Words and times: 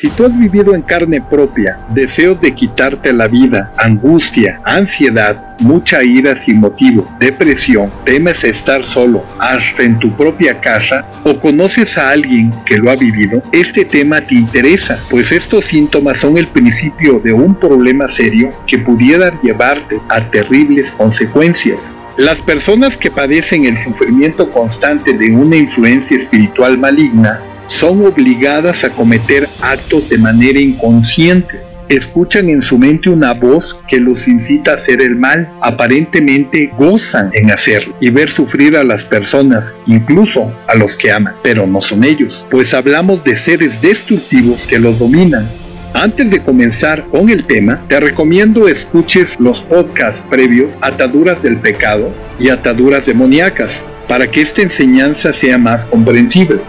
Si 0.00 0.08
tú 0.10 0.26
has 0.26 0.38
vivido 0.38 0.76
en 0.76 0.82
carne 0.82 1.20
propia 1.20 1.76
deseos 1.92 2.40
de 2.40 2.54
quitarte 2.54 3.12
la 3.12 3.26
vida, 3.26 3.72
angustia, 3.76 4.60
ansiedad, 4.62 5.56
mucha 5.58 6.04
ira 6.04 6.36
sin 6.36 6.60
motivo, 6.60 7.08
depresión, 7.18 7.90
temes 8.04 8.44
estar 8.44 8.84
solo, 8.84 9.24
hasta 9.40 9.82
en 9.82 9.98
tu 9.98 10.16
propia 10.16 10.60
casa, 10.60 11.04
o 11.24 11.40
conoces 11.40 11.98
a 11.98 12.10
alguien 12.10 12.54
que 12.64 12.76
lo 12.76 12.92
ha 12.92 12.94
vivido, 12.94 13.42
este 13.50 13.84
tema 13.84 14.20
te 14.20 14.36
interesa, 14.36 15.00
pues 15.10 15.32
estos 15.32 15.64
síntomas 15.64 16.20
son 16.20 16.38
el 16.38 16.46
principio 16.46 17.18
de 17.18 17.32
un 17.32 17.56
problema 17.56 18.06
serio 18.06 18.52
que 18.68 18.78
pudiera 18.78 19.32
llevarte 19.42 19.98
a 20.08 20.30
terribles 20.30 20.92
consecuencias. 20.92 21.90
Las 22.16 22.40
personas 22.40 22.96
que 22.96 23.10
padecen 23.10 23.64
el 23.64 23.78
sufrimiento 23.78 24.50
constante 24.50 25.12
de 25.12 25.30
una 25.32 25.56
influencia 25.56 26.16
espiritual 26.16 26.78
maligna 26.78 27.40
son 27.68 28.04
obligadas 28.04 28.84
a 28.84 28.90
cometer 28.90 29.48
actos 29.60 30.08
de 30.08 30.18
manera 30.18 30.58
inconsciente. 30.58 31.60
Escuchan 31.88 32.50
en 32.50 32.60
su 32.60 32.76
mente 32.76 33.08
una 33.08 33.32
voz 33.32 33.80
que 33.88 33.98
los 33.98 34.28
incita 34.28 34.72
a 34.72 34.74
hacer 34.74 35.00
el 35.00 35.16
mal. 35.16 35.50
Aparentemente 35.62 36.70
gozan 36.76 37.30
en 37.32 37.50
hacerlo 37.50 37.94
y 37.98 38.10
ver 38.10 38.30
sufrir 38.30 38.76
a 38.76 38.84
las 38.84 39.04
personas, 39.04 39.74
incluso 39.86 40.52
a 40.66 40.74
los 40.74 40.96
que 40.96 41.10
aman, 41.10 41.34
pero 41.42 41.66
no 41.66 41.80
son 41.80 42.04
ellos, 42.04 42.44
pues 42.50 42.74
hablamos 42.74 43.24
de 43.24 43.36
seres 43.36 43.80
destructivos 43.80 44.66
que 44.66 44.78
los 44.78 44.98
dominan. 44.98 45.48
Antes 45.94 46.30
de 46.30 46.40
comenzar 46.40 47.06
con 47.06 47.30
el 47.30 47.46
tema, 47.46 47.80
te 47.88 47.98
recomiendo 47.98 48.68
escuches 48.68 49.40
los 49.40 49.62
podcasts 49.62 50.26
previos 50.28 50.74
Ataduras 50.82 51.42
del 51.42 51.56
Pecado 51.56 52.12
y 52.38 52.50
Ataduras 52.50 53.06
demoníacas 53.06 53.86
para 54.06 54.30
que 54.30 54.42
esta 54.42 54.60
enseñanza 54.60 55.32
sea 55.32 55.56
más 55.56 55.86
comprensible. 55.86 56.60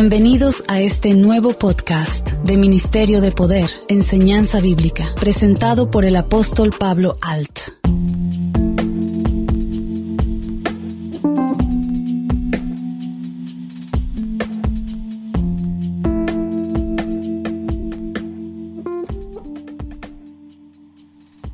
Bienvenidos 0.00 0.62
a 0.68 0.80
este 0.80 1.12
nuevo 1.14 1.54
podcast 1.58 2.34
de 2.44 2.56
Ministerio 2.56 3.20
de 3.20 3.32
Poder, 3.32 3.68
Enseñanza 3.88 4.60
Bíblica, 4.60 5.08
presentado 5.18 5.90
por 5.90 6.04
el 6.04 6.14
apóstol 6.14 6.70
Pablo 6.70 7.16
Alt. 7.20 7.72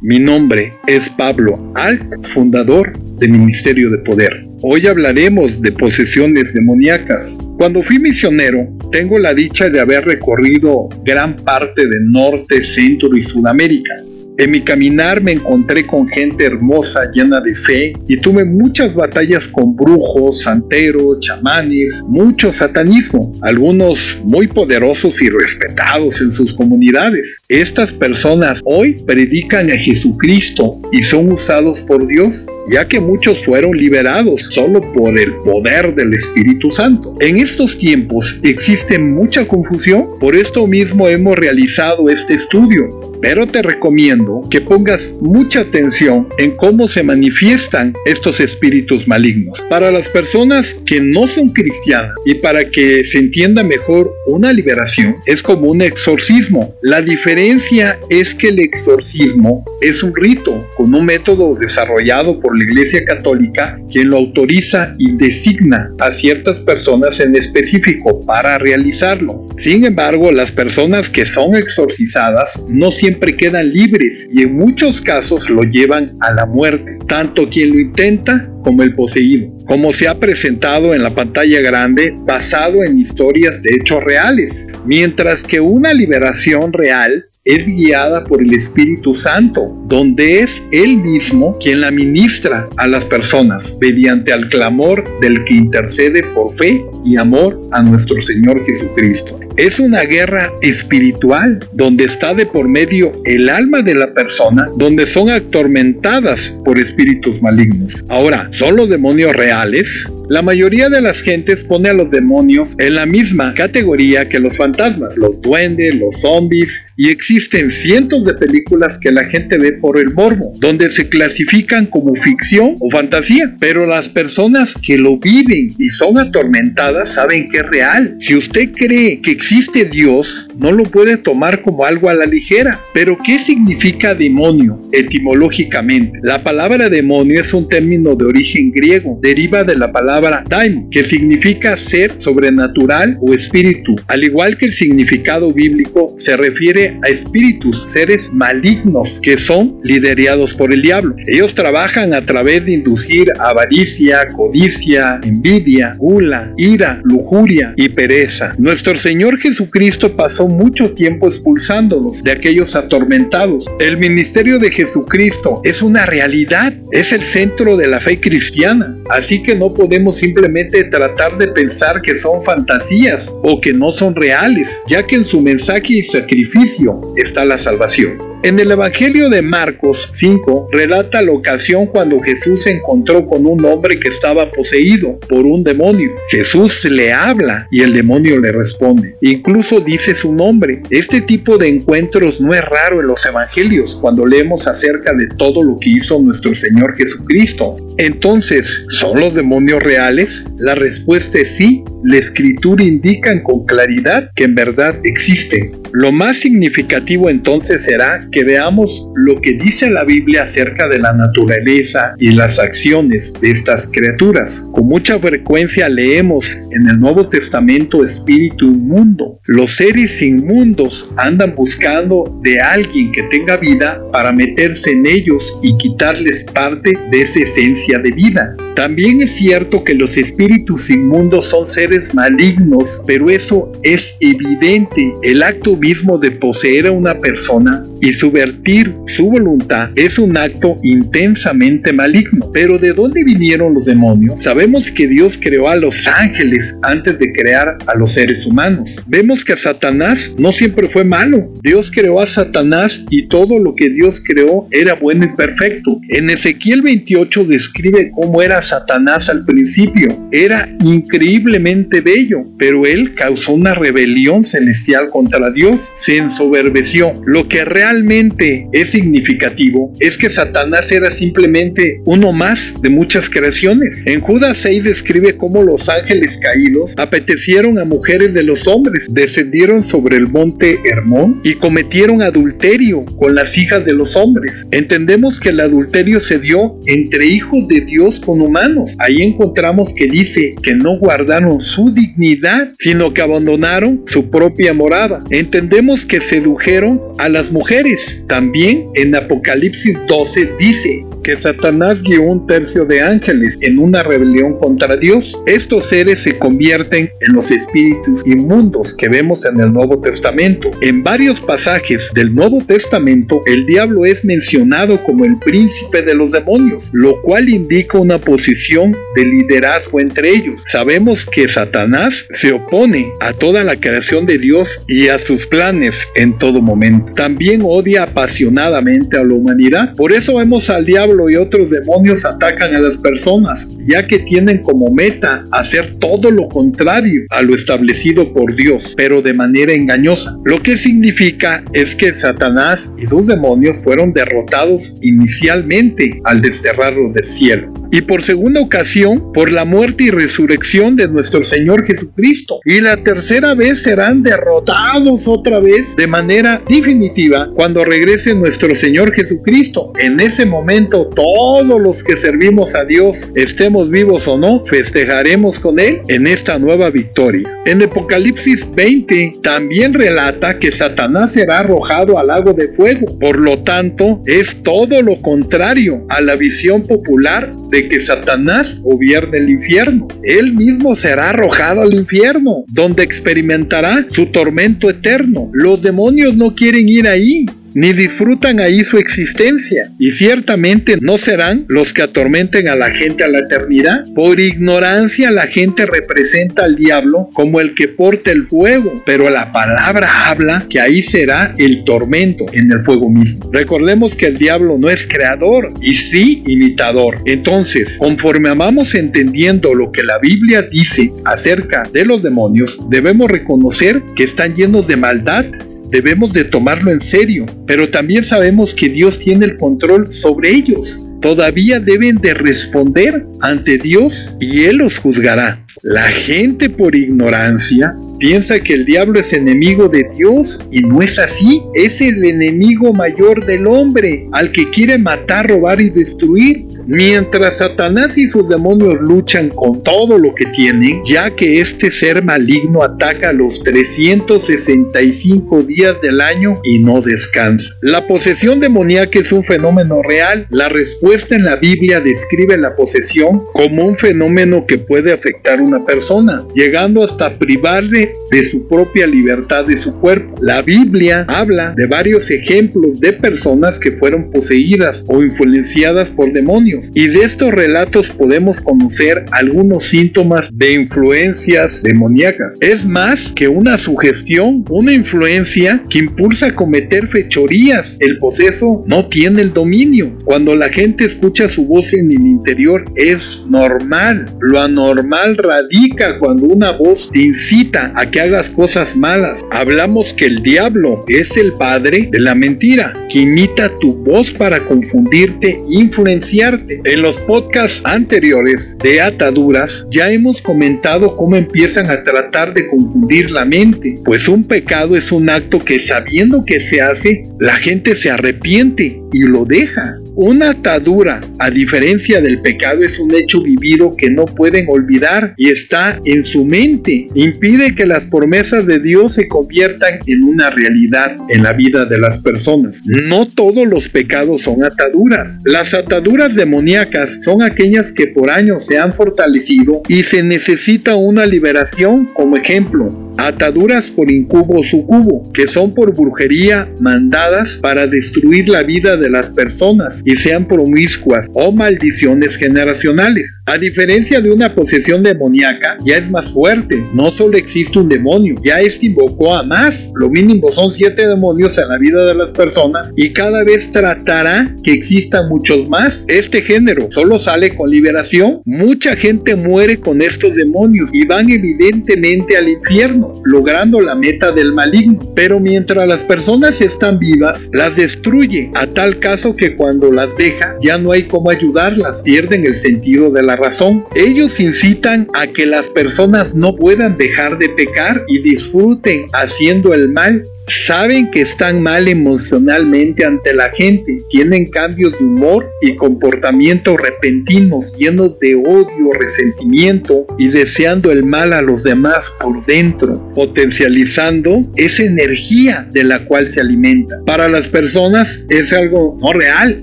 Mi 0.02 0.18
nombre 0.18 0.74
es 0.86 1.08
Pablo 1.08 1.72
Alt, 1.74 2.26
fundador 2.26 3.03
de 3.18 3.28
Ministerio 3.28 3.90
de 3.90 3.98
Poder. 3.98 4.46
Hoy 4.62 4.86
hablaremos 4.86 5.60
de 5.60 5.72
posesiones 5.72 6.54
demoníacas. 6.54 7.38
Cuando 7.58 7.82
fui 7.82 7.98
misionero, 7.98 8.68
tengo 8.90 9.18
la 9.18 9.34
dicha 9.34 9.68
de 9.68 9.80
haber 9.80 10.04
recorrido 10.04 10.88
gran 11.04 11.36
parte 11.36 11.82
de 11.86 11.98
Norte, 12.06 12.62
Centro 12.62 13.16
y 13.16 13.22
Sudamérica. 13.22 13.94
En 14.36 14.50
mi 14.50 14.62
caminar 14.62 15.22
me 15.22 15.30
encontré 15.30 15.86
con 15.86 16.08
gente 16.08 16.44
hermosa, 16.44 17.08
llena 17.12 17.40
de 17.40 17.54
fe, 17.54 17.92
y 18.08 18.16
tuve 18.16 18.44
muchas 18.44 18.92
batallas 18.92 19.46
con 19.46 19.76
brujos, 19.76 20.42
santeros, 20.42 21.20
chamanes, 21.20 22.02
mucho 22.08 22.52
satanismo, 22.52 23.32
algunos 23.42 24.20
muy 24.24 24.48
poderosos 24.48 25.22
y 25.22 25.28
respetados 25.28 26.20
en 26.20 26.32
sus 26.32 26.52
comunidades. 26.54 27.42
Estas 27.48 27.92
personas 27.92 28.60
hoy 28.64 28.94
predican 29.06 29.70
a 29.70 29.78
Jesucristo 29.78 30.80
y 30.90 31.04
son 31.04 31.30
usados 31.30 31.78
por 31.84 32.04
Dios 32.08 32.32
ya 32.68 32.86
que 32.86 33.00
muchos 33.00 33.44
fueron 33.44 33.76
liberados 33.76 34.40
solo 34.50 34.80
por 34.92 35.18
el 35.18 35.34
poder 35.44 35.94
del 35.94 36.14
Espíritu 36.14 36.70
Santo. 36.72 37.14
En 37.20 37.38
estos 37.38 37.76
tiempos 37.78 38.40
existe 38.42 38.98
mucha 38.98 39.46
confusión, 39.46 40.18
por 40.18 40.34
esto 40.34 40.66
mismo 40.66 41.08
hemos 41.08 41.36
realizado 41.36 42.08
este 42.08 42.34
estudio 42.34 43.13
pero 43.24 43.46
te 43.46 43.62
recomiendo 43.62 44.42
que 44.50 44.60
pongas 44.60 45.14
mucha 45.18 45.60
atención 45.60 46.28
en 46.36 46.58
cómo 46.58 46.90
se 46.90 47.02
manifiestan 47.02 47.94
estos 48.04 48.38
espíritus 48.38 49.08
malignos. 49.08 49.58
Para 49.70 49.90
las 49.90 50.10
personas 50.10 50.74
que 50.84 51.00
no 51.00 51.26
son 51.26 51.48
cristianas 51.48 52.14
y 52.26 52.34
para 52.34 52.70
que 52.70 53.02
se 53.02 53.16
entienda 53.16 53.62
mejor 53.62 54.12
una 54.26 54.52
liberación 54.52 55.16
es 55.24 55.42
como 55.42 55.70
un 55.70 55.80
exorcismo. 55.80 56.74
La 56.82 57.00
diferencia 57.00 57.98
es 58.10 58.34
que 58.34 58.48
el 58.48 58.58
exorcismo 58.58 59.64
es 59.80 60.02
un 60.02 60.14
rito 60.14 60.62
con 60.76 60.94
un 60.94 61.06
método 61.06 61.54
desarrollado 61.54 62.38
por 62.40 62.54
la 62.54 62.64
Iglesia 62.64 63.06
Católica 63.06 63.80
quien 63.90 64.10
lo 64.10 64.18
autoriza 64.18 64.96
y 64.98 65.16
designa 65.16 65.94
a 65.98 66.12
ciertas 66.12 66.58
personas 66.58 67.20
en 67.20 67.34
específico 67.36 68.20
para 68.26 68.58
realizarlo. 68.58 69.48
Sin 69.56 69.86
embargo, 69.86 70.30
las 70.30 70.52
personas 70.52 71.08
que 71.08 71.24
son 71.24 71.54
exorcizadas 71.54 72.66
no 72.68 72.92
siempre 72.92 73.13
quedan 73.18 73.72
libres 73.72 74.28
y 74.32 74.42
en 74.42 74.56
muchos 74.56 75.00
casos 75.00 75.48
lo 75.48 75.62
llevan 75.62 76.16
a 76.20 76.32
la 76.32 76.46
muerte, 76.46 76.98
tanto 77.08 77.48
quien 77.48 77.70
lo 77.70 77.80
intenta 77.80 78.50
como 78.62 78.82
el 78.82 78.94
poseído, 78.94 79.52
como 79.66 79.92
se 79.92 80.08
ha 80.08 80.18
presentado 80.18 80.94
en 80.94 81.02
la 81.02 81.14
pantalla 81.14 81.60
grande 81.60 82.14
basado 82.26 82.82
en 82.82 82.98
historias 82.98 83.62
de 83.62 83.76
hechos 83.76 84.02
reales, 84.02 84.68
mientras 84.84 85.44
que 85.44 85.60
una 85.60 85.92
liberación 85.92 86.72
real 86.72 87.26
es 87.44 87.66
guiada 87.66 88.24
por 88.24 88.40
el 88.40 88.54
Espíritu 88.54 89.16
Santo, 89.16 89.76
donde 89.86 90.40
es 90.40 90.62
Él 90.72 90.96
mismo 90.96 91.58
quien 91.58 91.82
la 91.82 91.90
ministra 91.90 92.68
a 92.78 92.86
las 92.86 93.04
personas 93.04 93.76
mediante 93.80 94.32
el 94.32 94.48
clamor 94.48 95.04
del 95.20 95.44
que 95.44 95.54
intercede 95.54 96.22
por 96.22 96.52
fe 96.54 96.82
y 97.04 97.16
amor 97.16 97.68
a 97.72 97.82
nuestro 97.82 98.20
Señor 98.22 98.64
Jesucristo. 98.64 99.43
Es 99.56 99.78
una 99.78 100.02
guerra 100.02 100.50
espiritual 100.62 101.60
donde 101.72 102.04
está 102.04 102.34
de 102.34 102.44
por 102.44 102.66
medio 102.66 103.12
el 103.24 103.48
alma 103.48 103.82
de 103.82 103.94
la 103.94 104.12
persona, 104.12 104.68
donde 104.76 105.06
son 105.06 105.30
atormentadas 105.30 106.60
por 106.64 106.76
espíritus 106.80 107.40
malignos. 107.40 107.94
Ahora, 108.08 108.48
¿son 108.52 108.74
los 108.74 108.88
demonios 108.88 109.32
reales? 109.32 110.12
La 110.30 110.40
mayoría 110.40 110.88
de 110.88 111.02
las 111.02 111.20
gentes 111.20 111.64
pone 111.64 111.90
a 111.90 111.92
los 111.92 112.10
demonios 112.10 112.74
en 112.78 112.94
la 112.94 113.04
misma 113.04 113.52
categoría 113.52 114.26
que 114.26 114.38
los 114.38 114.56
fantasmas, 114.56 115.18
los 115.18 115.38
duendes, 115.42 115.94
los 115.96 116.18
zombies, 116.22 116.86
y 116.96 117.10
existen 117.10 117.70
cientos 117.70 118.24
de 118.24 118.32
películas 118.32 118.98
que 118.98 119.12
la 119.12 119.24
gente 119.24 119.58
ve 119.58 119.72
por 119.72 119.98
el 119.98 120.14
morbo, 120.14 120.54
donde 120.56 120.90
se 120.90 121.10
clasifican 121.10 121.86
como 121.86 122.14
ficción 122.14 122.76
o 122.80 122.88
fantasía, 122.90 123.54
pero 123.60 123.84
las 123.84 124.08
personas 124.08 124.74
que 124.74 124.96
lo 124.96 125.18
viven 125.18 125.74
y 125.78 125.90
son 125.90 126.18
atormentadas 126.18 127.12
saben 127.12 127.50
que 127.50 127.58
es 127.58 127.66
real. 127.66 128.16
Si 128.18 128.34
usted 128.34 128.72
cree 128.72 129.20
que 129.20 129.30
existe 129.30 129.84
Dios, 129.84 130.48
no 130.56 130.72
lo 130.72 130.84
puede 130.84 131.18
tomar 131.18 131.60
como 131.60 131.84
algo 131.84 132.08
a 132.08 132.14
la 132.14 132.24
ligera. 132.24 132.80
Pero 132.94 133.18
¿qué 133.22 133.38
significa 133.38 134.14
demonio 134.14 134.88
etimológicamente? 134.92 136.18
La 136.22 136.42
palabra 136.42 136.88
demonio 136.88 137.42
es 137.42 137.52
un 137.52 137.68
término 137.68 138.16
de 138.16 138.24
origen 138.24 138.70
griego, 138.72 139.18
deriva 139.20 139.64
de 139.64 139.76
la 139.76 139.92
palabra 139.92 140.13
palabra 140.14 140.44
daimon, 140.48 140.88
que 140.90 141.02
significa 141.02 141.76
ser 141.76 142.14
sobrenatural 142.18 143.18
o 143.20 143.34
espíritu. 143.34 143.96
Al 144.06 144.22
igual 144.22 144.56
que 144.56 144.66
el 144.66 144.72
significado 144.72 145.52
bíblico 145.52 146.14
se 146.18 146.36
refiere 146.36 146.96
a 147.02 147.08
espíritus, 147.08 147.82
seres 147.88 148.30
malignos 148.32 149.18
que 149.22 149.36
son 149.36 149.80
liderados 149.82 150.54
por 150.54 150.72
el 150.72 150.82
diablo. 150.82 151.16
Ellos 151.26 151.52
trabajan 151.52 152.14
a 152.14 152.24
través 152.24 152.66
de 152.66 152.74
inducir 152.74 153.26
avaricia, 153.40 154.28
codicia, 154.28 155.18
envidia, 155.24 155.96
gula, 155.98 156.52
ira, 156.58 157.00
lujuria 157.02 157.74
y 157.76 157.88
pereza. 157.88 158.54
Nuestro 158.56 158.96
Señor 158.96 159.40
Jesucristo 159.40 160.14
pasó 160.14 160.46
mucho 160.46 160.92
tiempo 160.92 161.26
expulsándolos 161.26 162.22
de 162.22 162.30
aquellos 162.30 162.76
atormentados. 162.76 163.66
El 163.80 163.96
ministerio 163.96 164.60
de 164.60 164.70
Jesucristo 164.70 165.60
es 165.64 165.82
una 165.82 166.06
realidad, 166.06 166.72
es 166.92 167.12
el 167.12 167.24
centro 167.24 167.76
de 167.76 167.88
la 167.88 168.00
fe 168.00 168.20
cristiana, 168.20 168.96
así 169.10 169.42
que 169.42 169.56
no 169.56 169.74
podemos 169.74 170.03
simplemente 170.12 170.84
tratar 170.84 171.38
de 171.38 171.48
pensar 171.48 172.02
que 172.02 172.16
son 172.16 172.44
fantasías 172.44 173.32
o 173.42 173.60
que 173.60 173.72
no 173.72 173.92
son 173.92 174.14
reales, 174.14 174.82
ya 174.88 175.06
que 175.06 175.16
en 175.16 175.24
su 175.24 175.40
mensaje 175.40 175.94
y 175.94 176.02
sacrificio 176.02 177.00
está 177.16 177.44
la 177.44 177.58
salvación. 177.58 178.33
En 178.44 178.60
el 178.60 178.70
Evangelio 178.70 179.30
de 179.30 179.40
Marcos 179.40 180.10
5 180.12 180.68
relata 180.70 181.22
la 181.22 181.32
ocasión 181.32 181.86
cuando 181.86 182.20
Jesús 182.20 182.64
se 182.64 182.72
encontró 182.72 183.26
con 183.26 183.46
un 183.46 183.64
hombre 183.64 183.98
que 183.98 184.10
estaba 184.10 184.50
poseído 184.50 185.18
por 185.30 185.46
un 185.46 185.64
demonio. 185.64 186.10
Jesús 186.28 186.84
le 186.84 187.10
habla 187.10 187.66
y 187.70 187.80
el 187.80 187.94
demonio 187.94 188.38
le 188.38 188.52
responde. 188.52 189.16
Incluso 189.22 189.80
dice 189.80 190.14
su 190.14 190.34
nombre. 190.34 190.82
Este 190.90 191.22
tipo 191.22 191.56
de 191.56 191.68
encuentros 191.68 192.38
no 192.38 192.52
es 192.52 192.62
raro 192.62 193.00
en 193.00 193.06
los 193.06 193.24
Evangelios 193.24 193.96
cuando 194.02 194.26
leemos 194.26 194.68
acerca 194.68 195.14
de 195.14 195.26
todo 195.38 195.62
lo 195.62 195.78
que 195.80 195.92
hizo 195.92 196.20
nuestro 196.20 196.54
Señor 196.54 196.98
Jesucristo. 196.98 197.78
Entonces, 197.96 198.84
¿son 198.90 199.20
los 199.20 199.34
demonios 199.34 199.82
reales? 199.82 200.44
La 200.58 200.74
respuesta 200.74 201.38
es 201.38 201.56
sí. 201.56 201.82
La 202.02 202.18
escritura 202.18 202.84
indica 202.84 203.42
con 203.42 203.64
claridad 203.64 204.28
que 204.36 204.44
en 204.44 204.54
verdad 204.54 205.00
existen. 205.04 205.72
Lo 205.94 206.10
más 206.10 206.38
significativo 206.38 207.30
entonces 207.30 207.84
será 207.84 208.26
que 208.34 208.44
veamos 208.44 209.06
lo 209.14 209.40
que 209.40 209.52
dice 209.52 209.88
la 209.88 210.04
Biblia 210.04 210.42
acerca 210.42 210.88
de 210.88 210.98
la 210.98 211.12
naturaleza 211.12 212.14
y 212.18 212.32
las 212.32 212.58
acciones 212.58 213.32
de 213.40 213.50
estas 213.50 213.90
criaturas. 213.92 214.68
Con 214.72 214.88
mucha 214.88 215.18
frecuencia 215.18 215.88
leemos 215.88 216.44
en 216.72 216.88
el 216.88 216.98
Nuevo 216.98 217.28
Testamento 217.28 218.04
espíritu 218.04 218.66
inmundo. 218.66 219.40
Los 219.44 219.76
seres 219.76 220.20
inmundos 220.20 221.12
andan 221.16 221.54
buscando 221.54 222.40
de 222.42 222.60
alguien 222.60 223.12
que 223.12 223.22
tenga 223.30 223.56
vida 223.56 224.02
para 224.12 224.32
meterse 224.32 224.90
en 224.90 225.06
ellos 225.06 225.58
y 225.62 225.76
quitarles 225.78 226.44
parte 226.52 226.92
de 227.10 227.20
esa 227.22 227.40
esencia 227.40 228.00
de 228.00 228.10
vida. 228.10 228.54
También 228.74 229.22
es 229.22 229.36
cierto 229.36 229.84
que 229.84 229.94
los 229.94 230.16
espíritus 230.16 230.90
inmundos 230.90 231.48
son 231.50 231.68
seres 231.68 232.12
malignos, 232.12 232.84
pero 233.06 233.30
eso 233.30 233.70
es 233.82 234.16
evidente. 234.20 235.12
El 235.22 235.42
acto 235.44 235.76
mismo 235.76 236.18
de 236.18 236.32
poseer 236.32 236.88
a 236.88 236.92
una 236.92 237.20
persona 237.20 237.86
y 238.00 238.12
subvertir 238.12 238.94
su 239.06 239.30
voluntad 239.30 239.90
es 239.94 240.18
un 240.18 240.36
acto 240.36 240.78
intensamente 240.82 241.92
maligno. 241.92 242.50
Pero 242.52 242.78
¿de 242.78 242.92
dónde 242.92 243.22
vinieron 243.24 243.74
los 243.74 243.84
demonios? 243.84 244.42
Sabemos 244.42 244.90
que 244.90 245.06
Dios 245.06 245.38
creó 245.40 245.68
a 245.68 245.76
los 245.76 246.06
ángeles 246.06 246.78
antes 246.82 247.18
de 247.18 247.32
crear 247.32 247.78
a 247.86 247.94
los 247.96 248.14
seres 248.14 248.44
humanos. 248.44 248.96
Vemos 249.06 249.44
que 249.44 249.56
Satanás 249.56 250.34
no 250.36 250.52
siempre 250.52 250.88
fue 250.88 251.04
malo. 251.04 251.48
Dios 251.62 251.90
creó 251.90 252.20
a 252.20 252.26
Satanás 252.26 253.06
y 253.08 253.28
todo 253.28 253.58
lo 253.58 253.74
que 253.74 253.88
Dios 253.88 254.22
creó 254.26 254.66
era 254.70 254.94
bueno 254.94 255.24
y 255.24 255.36
perfecto. 255.36 256.00
En 256.08 256.28
Ezequiel 256.28 256.82
28 256.82 257.44
describe 257.44 258.10
cómo 258.12 258.42
era 258.42 258.60
Satanás 258.64 259.28
al 259.28 259.44
principio. 259.44 260.28
Era 260.32 260.68
increíblemente 260.84 262.00
bello, 262.00 262.44
pero 262.58 262.86
él 262.86 263.14
causó 263.14 263.52
una 263.52 263.74
rebelión 263.74 264.44
celestial 264.44 265.10
contra 265.10 265.50
Dios. 265.50 265.80
Se 265.96 266.16
ensoberbeció. 266.16 267.12
Lo 267.26 267.48
que 267.48 267.64
realmente 267.64 268.66
es 268.72 268.90
significativo 268.90 269.94
es 270.00 270.18
que 270.18 270.30
Satanás 270.30 270.90
era 270.90 271.10
simplemente 271.10 272.00
uno 272.04 272.32
más 272.32 272.74
de 272.80 272.90
muchas 272.90 273.30
creaciones. 273.30 274.02
En 274.06 274.20
Judas 274.20 274.58
6 274.58 274.84
describe 274.84 275.36
cómo 275.36 275.62
los 275.62 275.88
ángeles 275.88 276.38
caídos 276.38 276.92
apetecieron 276.96 277.78
a 277.78 277.84
mujeres 277.84 278.34
de 278.34 278.42
los 278.42 278.66
hombres, 278.66 279.08
descendieron 279.12 279.82
sobre 279.82 280.16
el 280.16 280.28
monte 280.28 280.78
Hermón 280.84 281.40
y 281.44 281.54
cometieron 281.54 282.22
adulterio 282.22 283.04
con 283.18 283.34
las 283.34 283.56
hijas 283.58 283.84
de 283.84 283.92
los 283.92 284.16
hombres. 284.16 284.66
Entendemos 284.70 285.40
que 285.40 285.50
el 285.50 285.60
adulterio 285.60 286.22
se 286.22 286.38
dio 286.38 286.80
entre 286.86 287.26
hijos 287.26 287.68
de 287.68 287.80
Dios 287.82 288.20
con 288.20 288.40
humanos. 288.40 288.53
Ahí 288.98 289.22
encontramos 289.22 289.92
que 289.96 290.06
dice 290.06 290.54
que 290.62 290.74
no 290.74 290.98
guardaron 290.98 291.60
su 291.60 291.90
dignidad, 291.90 292.72
sino 292.78 293.12
que 293.12 293.22
abandonaron 293.22 294.02
su 294.06 294.30
propia 294.30 294.72
morada. 294.72 295.24
Entendemos 295.30 296.04
que 296.04 296.20
sedujeron 296.20 297.00
a 297.18 297.28
las 297.28 297.50
mujeres 297.50 298.24
también 298.28 298.88
en 298.94 299.16
Apocalipsis 299.16 299.98
12 300.06 300.52
dice, 300.58 301.04
que 301.24 301.36
Satanás 301.36 302.02
guió 302.02 302.22
un 302.22 302.46
tercio 302.46 302.84
de 302.84 303.00
ángeles 303.00 303.58
en 303.62 303.78
una 303.78 304.02
rebelión 304.02 304.58
contra 304.58 304.94
Dios. 304.94 305.34
Estos 305.46 305.88
seres 305.88 306.20
se 306.20 306.38
convierten 306.38 307.10
en 307.20 307.34
los 307.34 307.50
espíritus 307.50 308.20
inmundos 308.26 308.94
que 308.96 309.08
vemos 309.08 309.44
en 309.46 309.58
el 309.58 309.72
Nuevo 309.72 310.00
Testamento. 310.00 310.70
En 310.82 311.02
varios 311.02 311.40
pasajes 311.40 312.12
del 312.14 312.34
Nuevo 312.34 312.62
Testamento, 312.64 313.42
el 313.46 313.64
diablo 313.64 314.04
es 314.04 314.24
mencionado 314.24 315.02
como 315.02 315.24
el 315.24 315.38
príncipe 315.38 316.02
de 316.02 316.14
los 316.14 316.30
demonios, 316.30 316.84
lo 316.92 317.20
cual 317.22 317.48
indica 317.48 317.98
una 317.98 318.18
posición 318.44 318.94
de 319.16 319.24
liderazgo 319.24 320.00
entre 320.00 320.28
ellos. 320.28 320.62
Sabemos 320.66 321.24
que 321.24 321.48
Satanás 321.48 322.28
se 322.34 322.52
opone 322.52 323.10
a 323.20 323.32
toda 323.32 323.64
la 323.64 323.76
creación 323.76 324.26
de 324.26 324.36
Dios 324.36 324.84
y 324.86 325.08
a 325.08 325.18
sus 325.18 325.46
planes 325.46 326.06
en 326.14 326.38
todo 326.38 326.60
momento. 326.60 327.14
También 327.14 327.62
odia 327.64 328.02
apasionadamente 328.02 329.16
a 329.16 329.24
la 329.24 329.32
humanidad. 329.32 329.94
Por 329.96 330.12
eso 330.12 330.36
vemos 330.36 330.68
al 330.68 330.84
diablo 330.84 331.30
y 331.30 331.36
otros 331.36 331.70
demonios 331.70 332.26
atacan 332.26 332.74
a 332.74 332.80
las 332.80 332.98
personas, 332.98 333.74
ya 333.86 334.06
que 334.06 334.18
tienen 334.18 334.62
como 334.62 334.90
meta 334.90 335.46
hacer 335.50 335.94
todo 335.98 336.30
lo 336.30 336.46
contrario 336.50 337.22
a 337.30 337.40
lo 337.40 337.54
establecido 337.54 338.34
por 338.34 338.54
Dios, 338.54 338.92
pero 338.94 339.22
de 339.22 339.32
manera 339.32 339.72
engañosa. 339.72 340.36
Lo 340.44 340.62
que 340.62 340.76
significa 340.76 341.64
es 341.72 341.96
que 341.96 342.12
Satanás 342.12 342.94
y 342.98 343.06
sus 343.06 343.26
demonios 343.26 343.78
fueron 343.82 344.12
derrotados 344.12 344.98
inicialmente 345.00 346.20
al 346.24 346.42
desterrarlos 346.42 347.14
del 347.14 347.28
cielo 347.28 347.72
y 347.94 348.02
por 348.02 348.24
segunda 348.24 348.60
ocasión 348.60 349.32
por 349.32 349.52
la 349.52 349.64
muerte 349.64 350.02
y 350.02 350.10
resurrección 350.10 350.96
de 350.96 351.06
nuestro 351.06 351.44
Señor 351.44 351.86
Jesucristo. 351.86 352.58
Y 352.64 352.80
la 352.80 352.96
tercera 352.96 353.54
vez 353.54 353.84
serán 353.84 354.24
derrotados 354.24 355.28
otra 355.28 355.60
vez 355.60 355.94
de 355.94 356.08
manera 356.08 356.60
definitiva 356.68 357.52
cuando 357.54 357.84
regrese 357.84 358.34
nuestro 358.34 358.74
Señor 358.74 359.14
Jesucristo. 359.14 359.92
En 359.96 360.18
ese 360.18 360.44
momento 360.44 361.08
todos 361.14 361.80
los 361.80 362.02
que 362.02 362.16
servimos 362.16 362.74
a 362.74 362.84
Dios, 362.84 363.16
estemos 363.36 363.88
vivos 363.88 364.26
o 364.26 364.38
no, 364.38 364.64
festejaremos 364.66 365.60
con 365.60 365.78
Él 365.78 366.00
en 366.08 366.26
esta 366.26 366.58
nueva 366.58 366.90
victoria. 366.90 367.48
En 367.64 367.80
Apocalipsis 367.80 368.74
20 368.74 369.34
también 369.40 369.94
relata 369.94 370.58
que 370.58 370.72
Satanás 370.72 371.34
será 371.34 371.60
arrojado 371.60 372.18
al 372.18 372.26
lago 372.26 372.54
de 372.54 372.68
fuego. 372.68 373.18
Por 373.20 373.38
lo 373.38 373.62
tanto, 373.62 374.20
es 374.26 374.64
todo 374.64 375.00
lo 375.00 375.22
contrario 375.22 376.04
a 376.08 376.20
la 376.20 376.34
visión 376.34 376.82
popular 376.82 377.54
de 377.70 377.83
que 377.88 378.00
Satanás 378.00 378.80
gobierne 378.82 379.38
el 379.38 379.50
infierno. 379.50 380.08
Él 380.22 380.54
mismo 380.54 380.94
será 380.94 381.30
arrojado 381.30 381.82
al 381.82 381.94
infierno, 381.94 382.64
donde 382.68 383.02
experimentará 383.02 384.06
su 384.12 384.26
tormento 384.26 384.90
eterno. 384.90 385.50
Los 385.52 385.82
demonios 385.82 386.36
no 386.36 386.54
quieren 386.54 386.88
ir 386.88 387.06
ahí 387.08 387.46
ni 387.74 387.92
disfrutan 387.92 388.60
ahí 388.60 388.84
su 388.84 388.98
existencia, 388.98 389.92
y 389.98 390.12
ciertamente 390.12 390.96
no 391.00 391.18
serán 391.18 391.64
los 391.68 391.92
que 391.92 392.02
atormenten 392.02 392.68
a 392.68 392.76
la 392.76 392.90
gente 392.90 393.24
a 393.24 393.28
la 393.28 393.40
eternidad. 393.40 394.04
Por 394.14 394.40
ignorancia 394.40 395.30
la 395.30 395.46
gente 395.46 395.86
representa 395.86 396.64
al 396.64 396.76
diablo 396.76 397.28
como 397.32 397.60
el 397.60 397.74
que 397.74 397.88
porta 397.88 398.30
el 398.30 398.46
fuego, 398.46 399.02
pero 399.04 399.28
la 399.30 399.52
palabra 399.52 400.30
habla 400.30 400.66
que 400.70 400.80
ahí 400.80 401.02
será 401.02 401.54
el 401.58 401.84
tormento 401.84 402.46
en 402.52 402.72
el 402.72 402.84
fuego 402.84 403.10
mismo. 403.10 403.50
Recordemos 403.52 404.14
que 404.16 404.26
el 404.26 404.38
diablo 404.38 404.78
no 404.78 404.88
es 404.88 405.06
creador 405.06 405.74
y 405.80 405.94
sí 405.94 406.42
imitador. 406.46 407.18
Entonces, 407.26 407.96
conforme 407.98 408.48
amamos 408.48 408.94
entendiendo 408.94 409.74
lo 409.74 409.90
que 409.90 410.02
la 410.02 410.18
Biblia 410.18 410.62
dice 410.62 411.12
acerca 411.24 411.82
de 411.92 412.04
los 412.04 412.22
demonios, 412.22 412.78
debemos 412.88 413.30
reconocer 413.30 414.02
que 414.16 414.24
están 414.24 414.54
llenos 414.54 414.86
de 414.86 414.96
maldad 414.96 415.46
debemos 415.94 416.32
de 416.32 416.42
tomarlo 416.42 416.90
en 416.90 417.00
serio, 417.00 417.46
pero 417.68 417.88
también 417.88 418.24
sabemos 418.24 418.74
que 418.74 418.88
Dios 418.88 419.20
tiene 419.20 419.46
el 419.46 419.56
control 419.58 420.12
sobre 420.12 420.50
ellos. 420.50 421.06
Todavía 421.22 421.78
deben 421.78 422.16
de 422.16 422.34
responder 422.34 423.24
ante 423.40 423.78
Dios 423.78 424.36
y 424.40 424.64
Él 424.64 424.78
los 424.78 424.98
juzgará. 424.98 425.64
La 425.82 426.08
gente 426.08 426.68
por 426.68 426.96
ignorancia 426.96 427.94
piensa 428.18 428.58
que 428.58 428.74
el 428.74 428.84
diablo 428.84 429.20
es 429.20 429.32
enemigo 429.32 429.88
de 429.88 430.04
Dios 430.16 430.58
y 430.72 430.80
no 430.80 431.00
es 431.00 431.20
así. 431.20 431.62
Es 431.74 432.00
el 432.00 432.24
enemigo 432.24 432.92
mayor 432.92 433.46
del 433.46 433.68
hombre, 433.68 434.26
al 434.32 434.50
que 434.50 434.68
quiere 434.70 434.98
matar, 434.98 435.48
robar 435.48 435.80
y 435.80 435.90
destruir. 435.90 436.66
Mientras 436.86 437.58
Satanás 437.58 438.18
y 438.18 438.26
sus 438.26 438.48
demonios 438.48 439.00
luchan 439.00 439.48
con 439.48 439.82
todo 439.82 440.18
lo 440.18 440.34
que 440.34 440.46
tienen, 440.46 441.02
ya 441.04 441.30
que 441.30 441.60
este 441.60 441.90
ser 441.90 442.22
maligno 442.22 442.82
ataca 442.82 443.32
los 443.32 443.62
365 443.62 445.62
días 445.62 446.00
del 446.02 446.20
año 446.20 446.56
y 446.62 446.80
no 446.80 447.00
descansa. 447.00 447.74
La 447.80 448.06
posesión 448.06 448.60
demoníaca 448.60 449.18
es 449.18 449.32
un 449.32 449.44
fenómeno 449.44 450.02
real. 450.02 450.46
La 450.50 450.68
respuesta 450.68 451.34
en 451.34 451.44
la 451.44 451.56
Biblia 451.56 452.00
describe 452.00 452.58
la 452.58 452.76
posesión 452.76 453.44
como 453.54 453.86
un 453.86 453.96
fenómeno 453.96 454.66
que 454.66 454.78
puede 454.78 455.12
afectar 455.12 455.60
a 455.60 455.62
una 455.62 455.86
persona, 455.86 456.44
llegando 456.54 457.02
hasta 457.02 457.32
privarle 457.32 458.14
de 458.30 458.44
su 458.44 458.68
propia 458.68 459.06
libertad 459.06 459.64
de 459.64 459.78
su 459.78 459.94
cuerpo. 459.94 460.36
La 460.42 460.60
Biblia 460.60 461.24
habla 461.28 461.72
de 461.74 461.86
varios 461.86 462.30
ejemplos 462.30 463.00
de 463.00 463.14
personas 463.14 463.78
que 463.78 463.92
fueron 463.92 464.30
poseídas 464.30 465.04
o 465.08 465.22
influenciadas 465.22 466.10
por 466.10 466.32
demonios 466.32 466.73
y 466.94 467.08
de 467.08 467.20
estos 467.20 467.52
relatos 467.52 468.10
podemos 468.10 468.60
conocer 468.60 469.24
algunos 469.32 469.86
síntomas 469.86 470.50
de 470.52 470.74
influencias 470.74 471.82
demoníacas. 471.82 472.56
Es 472.60 472.86
más 472.86 473.32
que 473.32 473.48
una 473.48 473.78
sugestión, 473.78 474.64
una 474.68 474.92
influencia 474.92 475.82
que 475.88 476.00
impulsa 476.00 476.46
a 476.46 476.54
cometer 476.54 477.08
fechorías. 477.08 477.96
El 478.00 478.18
poseso 478.18 478.84
no 478.86 479.08
tiene 479.08 479.42
el 479.42 479.52
dominio. 479.52 480.16
Cuando 480.24 480.54
la 480.54 480.68
gente 480.68 481.04
escucha 481.04 481.48
su 481.48 481.66
voz 481.66 481.94
en 481.94 482.10
el 482.10 482.26
interior 482.26 482.84
es 482.96 483.44
normal. 483.48 484.26
Lo 484.40 484.60
anormal 484.60 485.36
radica 485.36 486.18
cuando 486.18 486.46
una 486.46 486.72
voz 486.72 487.10
te 487.12 487.20
incita 487.20 487.92
a 487.96 488.10
que 488.10 488.20
hagas 488.20 488.48
cosas 488.48 488.96
malas. 488.96 489.42
Hablamos 489.50 490.12
que 490.12 490.26
el 490.26 490.42
diablo 490.42 491.04
es 491.08 491.36
el 491.36 491.52
padre 491.54 492.08
de 492.10 492.20
la 492.20 492.34
mentira, 492.34 492.94
que 493.10 493.20
imita 493.20 493.70
tu 493.78 493.92
voz 493.92 494.32
para 494.32 494.64
confundirte, 494.66 495.62
influenciarte 495.68 496.63
En 496.68 497.02
los 497.02 497.16
podcasts 497.20 497.82
anteriores 497.84 498.76
de 498.82 499.00
ataduras 499.00 499.86
ya 499.90 500.10
hemos 500.10 500.40
comentado 500.40 501.16
cómo 501.16 501.36
empiezan 501.36 501.90
a 501.90 502.02
tratar 502.02 502.54
de 502.54 502.66
confundir 502.68 503.30
la 503.30 503.44
mente, 503.44 504.00
pues 504.04 504.28
un 504.28 504.44
pecado 504.44 504.96
es 504.96 505.12
un 505.12 505.28
acto 505.28 505.58
que 505.58 505.80
sabiendo 505.80 506.44
que 506.44 506.60
se 506.60 506.80
hace, 506.80 507.28
la 507.38 507.54
gente 507.54 507.94
se 507.94 508.10
arrepiente 508.10 509.03
y 509.14 509.20
lo 509.28 509.44
deja. 509.44 509.96
Una 510.16 510.50
atadura, 510.50 511.20
a 511.38 511.50
diferencia 511.50 512.20
del 512.20 512.40
pecado, 512.40 512.82
es 512.82 512.98
un 512.98 513.14
hecho 513.14 513.42
vivido 513.42 513.96
que 513.96 514.10
no 514.10 514.26
pueden 514.26 514.66
olvidar 514.68 515.34
y 515.36 515.50
está 515.50 516.00
en 516.04 516.26
su 516.26 516.44
mente. 516.44 517.08
Impide 517.14 517.74
que 517.74 517.86
las 517.86 518.06
promesas 518.06 518.66
de 518.66 518.80
Dios 518.80 519.14
se 519.14 519.28
conviertan 519.28 520.00
en 520.06 520.24
una 520.24 520.50
realidad 520.50 521.16
en 521.28 521.44
la 521.44 521.52
vida 521.52 521.84
de 521.84 521.98
las 521.98 522.18
personas. 522.22 522.80
No 522.84 523.26
todos 523.26 523.66
los 523.66 523.88
pecados 523.88 524.42
son 524.42 524.64
ataduras. 524.64 525.40
Las 525.44 525.74
ataduras 525.74 526.34
demoníacas 526.34 527.20
son 527.24 527.42
aquellas 527.42 527.92
que 527.92 528.08
por 528.08 528.30
años 528.30 528.66
se 528.66 528.78
han 528.78 528.94
fortalecido 528.94 529.82
y 529.88 530.02
se 530.02 530.22
necesita 530.22 530.96
una 530.96 531.24
liberación 531.24 532.06
como 532.14 532.36
ejemplo 532.36 533.04
ataduras 533.16 533.88
por 533.88 534.10
incubo 534.10 534.60
o 534.60 534.64
sucubo, 534.64 535.30
que 535.32 535.46
son 535.46 535.74
por 535.74 535.94
brujería 535.94 536.68
mandadas 536.80 537.58
para 537.62 537.86
destruir 537.86 538.48
la 538.48 538.62
vida 538.62 538.96
de 538.96 539.03
las 539.10 539.30
personas 539.30 540.02
y 540.04 540.16
sean 540.16 540.46
promiscuas 540.46 541.28
o 541.32 541.52
maldiciones 541.52 542.36
generacionales. 542.36 543.40
A 543.46 543.58
diferencia 543.58 544.20
de 544.20 544.30
una 544.30 544.54
posesión 544.54 545.02
demoníaca, 545.02 545.76
ya 545.84 545.96
es 545.96 546.10
más 546.10 546.32
fuerte, 546.32 546.84
no 546.94 547.12
solo 547.12 547.36
existe 547.36 547.78
un 547.78 547.88
demonio, 547.88 548.36
ya 548.44 548.60
este 548.60 548.86
invocó 548.86 549.34
a 549.34 549.42
más, 549.44 549.92
lo 549.94 550.08
mínimo 550.08 550.50
son 550.52 550.72
siete 550.72 551.06
demonios 551.06 551.58
en 551.58 551.68
la 551.68 551.78
vida 551.78 552.04
de 552.04 552.14
las 552.14 552.32
personas 552.32 552.92
y 552.96 553.12
cada 553.12 553.44
vez 553.44 553.70
tratará 553.72 554.54
que 554.62 554.72
existan 554.72 555.28
muchos 555.28 555.68
más. 555.68 556.04
Este 556.08 556.42
género 556.42 556.88
solo 556.92 557.18
sale 557.18 557.54
con 557.54 557.70
liberación, 557.70 558.40
mucha 558.44 558.96
gente 558.96 559.34
muere 559.34 559.80
con 559.80 560.02
estos 560.02 560.34
demonios 560.34 560.90
y 560.92 561.06
van 561.06 561.30
evidentemente 561.30 562.36
al 562.36 562.48
infierno 562.48 563.14
logrando 563.24 563.80
la 563.80 563.94
meta 563.94 564.32
del 564.32 564.52
maligno. 564.52 565.00
Pero 565.14 565.40
mientras 565.40 565.86
las 565.86 566.02
personas 566.02 566.60
están 566.60 566.98
vivas, 566.98 567.50
las 567.52 567.76
destruye 567.76 568.50
a 568.54 568.66
tal 568.66 568.93
caso 568.98 569.36
que 569.36 569.56
cuando 569.56 569.90
las 569.90 570.16
deja 570.16 570.56
ya 570.60 570.78
no 570.78 570.92
hay 570.92 571.04
cómo 571.04 571.30
ayudarlas, 571.30 572.02
pierden 572.02 572.46
el 572.46 572.54
sentido 572.54 573.10
de 573.10 573.22
la 573.22 573.36
razón. 573.36 573.84
Ellos 573.94 574.40
incitan 574.40 575.08
a 575.14 575.26
que 575.26 575.46
las 575.46 575.66
personas 575.68 576.34
no 576.34 576.56
puedan 576.56 576.96
dejar 576.96 577.38
de 577.38 577.48
pecar 577.48 578.04
y 578.08 578.20
disfruten 578.20 579.08
haciendo 579.12 579.72
el 579.72 579.88
mal 579.88 580.26
saben 580.46 581.10
que 581.10 581.22
están 581.22 581.62
mal 581.62 581.88
emocionalmente 581.88 583.04
ante 583.04 583.32
la 583.34 583.50
gente, 583.50 584.02
tienen 584.10 584.50
cambios 584.50 584.92
de 584.98 585.04
humor 585.04 585.46
y 585.62 585.74
comportamiento 585.76 586.76
repentinos, 586.76 587.72
llenos 587.78 588.18
de 588.20 588.34
odio, 588.34 588.92
resentimiento 588.98 590.06
y 590.18 590.28
deseando 590.28 590.90
el 590.90 591.04
mal 591.04 591.32
a 591.32 591.42
los 591.42 591.62
demás 591.62 592.14
por 592.20 592.44
dentro, 592.44 593.12
potencializando 593.14 594.44
esa 594.56 594.84
energía 594.84 595.66
de 595.72 595.84
la 595.84 596.04
cual 596.04 596.28
se 596.28 596.40
alimenta. 596.40 597.00
Para 597.06 597.28
las 597.28 597.48
personas 597.48 598.24
es 598.28 598.52
algo 598.52 598.98
no 599.00 599.12
real, 599.12 599.62